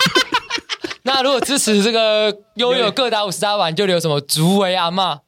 [1.03, 5.19] 那如果支持这个悠悠各打五十大板，就留什么竹围阿嬷、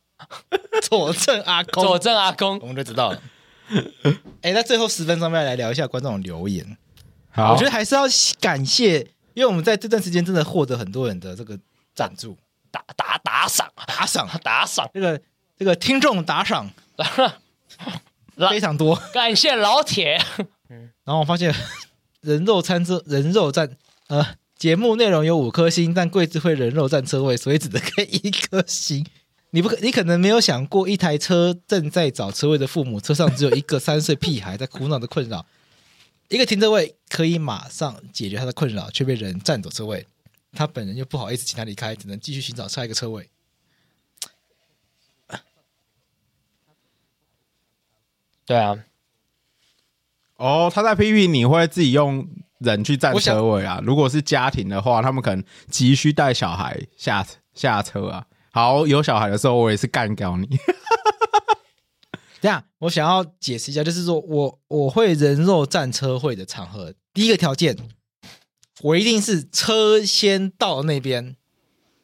[0.84, 3.20] 佐证阿公、佐证阿公，我们就知道了。
[4.42, 6.78] 哎、欸，那最后十分钟，要来聊一下观众留言。
[7.30, 8.04] 好，我觉得还是要
[8.40, 9.00] 感谢，
[9.34, 11.58] 因为我们在这段时间真的获得很多人的这个
[11.96, 12.38] 赞助、
[12.70, 15.22] 打打打赏、打赏、打赏，这个
[15.58, 16.70] 这个听众打赏
[18.50, 20.20] 非常多，感谢老铁。
[21.04, 21.54] 然后我发现
[22.22, 24.26] 人肉餐车人肉站呃，
[24.58, 29.06] 节目内容有五颗星，但贵智会人肉占车位，所以只能给一颗星。
[29.54, 35.46] 你不可，你可能没有想过，一台车正在找车位的父母，车上只有一个三岁屁孩在苦恼的困扰。
[36.30, 40.08] 一个停车位可以马上解决他的困扰，却被人占走车位，
[40.54, 43.30] 他本人又不好意思请他离开，只能继续寻找下一个车位。
[48.46, 48.78] 对啊，
[50.38, 52.26] 哦，他在批评你会自己用
[52.60, 53.82] 人去占车位啊。
[53.84, 58.26] 如果是家庭的话，他们可能急需带小孩下下车啊。
[58.52, 60.48] 好，有小孩的时候，我也是干掉你。
[62.42, 67.78] 这样，我想要解释一下，就是说我我会人肉战车会的场合，第一个条件，
[68.82, 71.36] 我一定是车先到那边，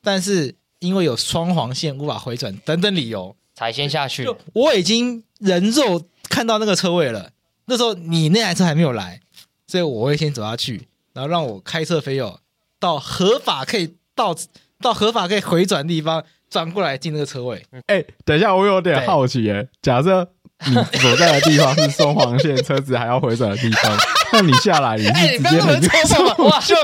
[0.02, 4.28] 但是因为有双黄线无法回转等等理由，才先下去。
[4.54, 7.32] 我已经人肉看到那个车位了，
[7.66, 9.20] 那时候你那台车还没有来，
[9.66, 12.40] 所以我会先走下去，然后让我开车飞友
[12.80, 14.36] 到合法可以到
[14.80, 16.24] 到合法可以回转的地方。
[16.50, 19.68] 转过来进那个车位，哎、欸，等一下，我有点好奇哎。
[19.82, 20.28] 假设
[20.66, 23.98] 你所在的地方是双黄线，车子还要回转的地方，
[24.34, 26.76] 那你下来你是直接很戳破哇，就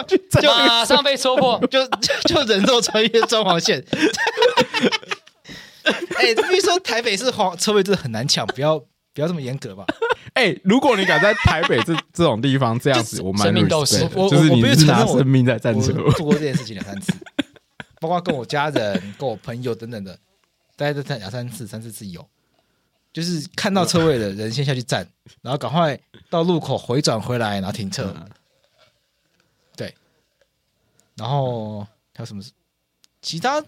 [0.41, 1.86] 就马上被戳破，就
[2.28, 3.84] 就人肉穿越双黄线。
[6.16, 8.80] 哎、欸，比如说台北是黄车位，真的很难抢，不要
[9.14, 9.86] 不要这么严格吧？
[10.34, 17.11] 哎、欸，如果你敢在台北这这种地方这样子，我蛮生命斗士，就是你是拿生命在战车，做过这件事情两三次。
[18.04, 20.20] 包括跟我家人、跟我朋友等等的，
[20.76, 22.28] 大概都两三次、三四次有，
[23.14, 25.08] 就是看到车位的人先下去站，
[25.41, 25.97] 然后赶快
[26.30, 28.14] 到路口回转回来，然后停车。
[29.78, 29.95] 对，
[31.16, 31.80] 然后
[32.14, 32.43] 还有什么？
[33.22, 33.64] 其他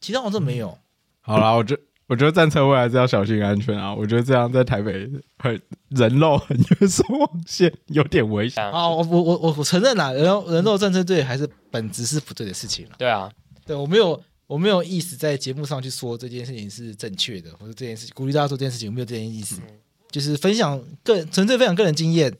[0.00, 0.78] 其他好像没有。
[1.20, 1.76] 好啦，我觉
[2.06, 3.92] 我觉得站车位还是要小心安全啊！
[3.94, 8.88] 我觉得这样在台北很人肉很有双黄线，有点危险啊！
[8.88, 12.86] 我我我我承认啦，人人肉战车队还是本质是不对的事情。
[12.98, 13.32] 对啊。
[13.72, 19.78] 对，我没有，我没有意思在节目上去说这件事情是正确的，或者这件事情鼓励大家做这件事情，我没有这件意思，嗯、
[20.10, 22.34] 就是分享个人纯粹分享个人经验。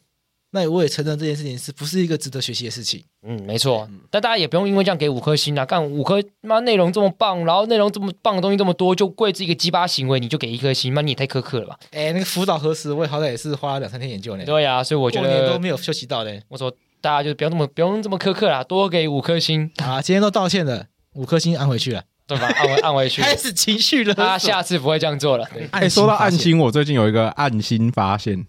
[0.54, 3.02] 那我也承认这件事情是不是一个值得学习的事情？
[3.22, 3.88] 嗯，没错。
[4.10, 11.78] 但大家也不用因为这样给五颗星啊，干五颗妈内容这么棒，然后内容这么棒的东西这么多，就贵这一个鸡巴行为你就给一颗星，那你也太苛刻了吧？
[11.92, 14.44] 哎，那个辅导核实，我也好歹也是花了两三天研究呢。
[14.44, 16.40] 对呀、啊，所以我觉得都没有休息到呢。
[16.48, 16.70] 我说
[17.00, 20.02] 大家就不要那么不用这么苛刻啦，多给五颗星啊！
[20.02, 20.88] 今天都道歉了。
[21.14, 22.46] 五颗星按回去了，对吧？
[22.46, 24.14] 按回按回去， 开始情绪了。
[24.14, 25.48] 他下次不会这样做了。
[25.70, 28.46] 哎，说到暗星，我最近有一个暗星发现，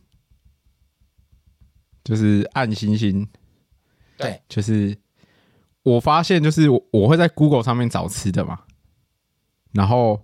[2.03, 3.27] 就是暗星星。
[4.17, 4.97] 对，就是
[5.83, 8.59] 我发现，就是我会在 Google 上面找吃的嘛，
[9.73, 10.21] 然后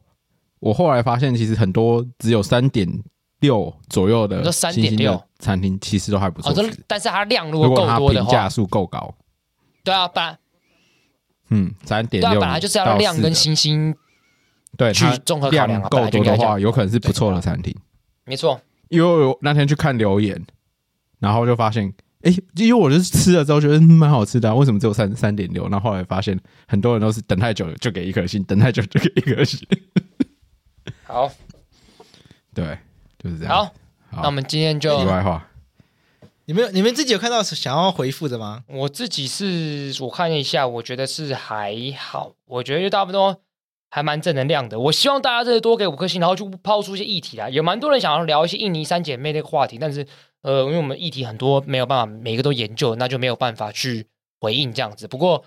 [0.59, 2.87] 我后来发现，其实很多只有三点
[3.39, 6.53] 六左右的三点六餐厅，其实都还不错。
[6.87, 9.15] 但是它量如果够多的话，评价数够高。
[9.83, 10.37] 对啊，不然。
[11.49, 13.95] 嗯，三点六，对啊，本来就是要量跟星星，
[14.77, 15.89] 对，去综合考量啊。
[15.89, 17.75] 够多的话，有可能是不错的餐厅。
[18.25, 20.39] 没错，因为我那天去看留言，
[21.19, 21.91] 然后就发现，
[22.21, 25.67] 哎，因为我就是吃了之后觉得蛮好吃的，为什么只有三三点六？
[25.69, 29.59] 然后后来发现，很多人都是等太久了就给一颗星，等太久就给一颗星。
[31.03, 31.31] 好，
[32.53, 32.77] 对，
[33.17, 33.55] 就是这样。
[33.55, 33.73] 好，
[34.11, 35.45] 那我们今天就题外话。
[36.49, 38.63] 你们你们自己有看到想要回复的吗？
[38.69, 43.39] 我自己是我看一下，我觉得是还好，我觉得就差不多
[43.91, 44.79] 还蛮正能量的。
[44.79, 47.51] 我希望大家这多给五颗星，然后就抛出一些议题来。
[47.51, 50.07] 有蛮多人想要聊一些印尼三姐妹那个话题，但是
[50.41, 54.07] 呃，因为我们议题很多，没有办法每个都研究，那就没有办法去
[54.39, 55.07] 回应这样子。
[55.07, 55.45] 不过。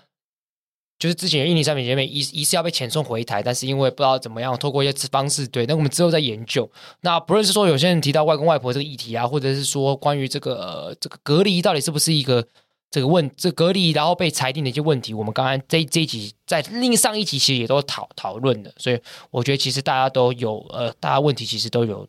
[1.03, 6.71] 就是之前有印尼三姐妹疑疑似要被遣送回台，但是因为不知道怎么样，透过一些方式，对，那我们之后再研究。
[7.01, 12.47] 那不论是说有些人提到外公外婆这个议题啊，或者是说关于这个、呃、这个隔离到底是不是一个
[12.89, 18.97] 这个问这个、隔离然后被裁定的一些问题，我们刚刚这这一集在另上一集其实也都讨讨论的，所以
[19.29, 22.07] 我觉得其实大家都有呃，大家问题其实都有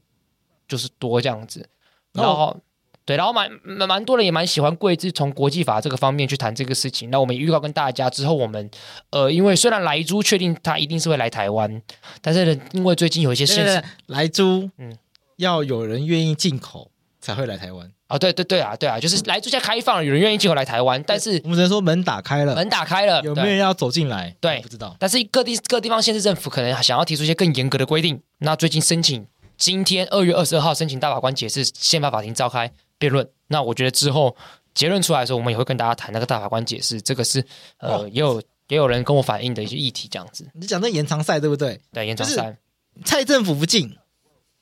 [0.69, 1.69] 就是多这样子，
[2.13, 2.57] 然后。
[3.05, 7.11] 哦对，然后蛮蛮蛮多人也蛮喜欢贵志从国际法这个方面去谈这个事情。
[7.11, 8.71] 那我们也预告跟大家之后，我们
[9.11, 11.83] 呃，因为虽然莱猪确定他一定是会来台湾，
[12.23, 14.97] 但是呢，因为最近有一些事情，莱猪嗯，
[15.37, 16.91] 要有人愿意进口
[17.21, 17.91] 才会来台湾。
[18.09, 24.35] 哦，对对对啊，对啊，就是莱猪现在开放了，有人愿意进口来台湾，但是我们只能说门打开了，门打开了，有没有人要走进来？
[24.41, 24.95] 对，不知道。
[24.99, 28.21] 但是各地各地方县市政府可能想要提出一些更严格的规定。
[28.39, 29.27] 那最近申请，
[29.57, 32.71] 今天二月二十二号申请大法官解释，宪法法庭召开。
[32.99, 34.37] 辩论，那我觉得之后
[34.75, 37.45] 结论出来的时候，我们也会跟大家谈那个大法官解释，这个是
[37.79, 40.49] 呃，哦、也有也有人跟我反映的一些议题，这样子。
[40.55, 41.81] 你讲那延长赛对不对？
[41.93, 42.59] 对，延长赛，
[43.05, 43.97] 蔡政府不进，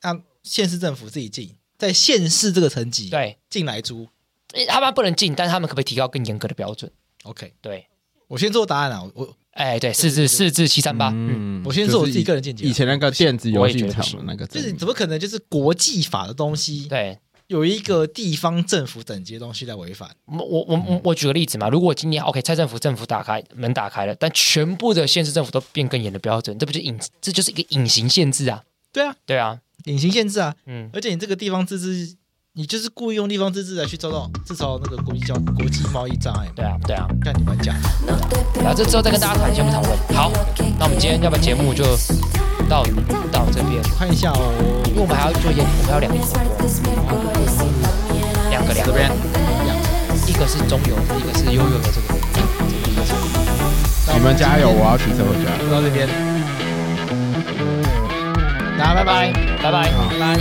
[0.01, 4.07] 啊，县市政府自己进，在县市这个层级，对，进来租，
[4.67, 6.91] 他们不能进，但是他们可不可以提高更严格的标准
[7.23, 7.87] ？OK，对，
[8.27, 12.65] 我先做答案啊，我，哎，对，四至四至七三八，嗯，我先做我自己个人见解。
[12.65, 16.87] 以前那个电子游戏场的那个，就是怎么可能就是国际法的东西？
[16.87, 17.17] 对。
[17.53, 20.09] 有一个地方政府等级的东西在违反。
[20.25, 28.63] 我我我我举个例子嘛，如果今年 OK，蔡政府政府打开门打开了，但全部的县市政府都变更严的标准，这不就隐这就是一个隐形限制啊？
[28.91, 30.55] 对啊，对啊，隐形限制啊。
[30.65, 32.15] 嗯，而且你这个地方自治
[32.53, 36.51] 你就是故意用地方自治来去遭到制造那个国际交国际贸易障碍。
[36.55, 37.75] 对啊，对啊，看你们讲。
[38.55, 39.95] 然后这之后再跟大家谈，先不讨论。
[40.15, 40.31] 好，
[40.79, 41.83] 那我们今天要不要节目就
[42.69, 42.83] 到
[43.31, 43.81] 到这边？
[43.97, 44.53] 看一下哦，
[44.87, 46.17] 因为我们还要做烟，我们还有两个
[48.49, 49.11] 两个两个人，
[50.27, 52.13] 一个是中油，一个是悠悠的这个。
[54.13, 55.49] 你们加油，我要骑车回家。
[55.71, 56.07] 到这边，
[58.77, 60.37] 大家拜拜，拜拜，拜拜。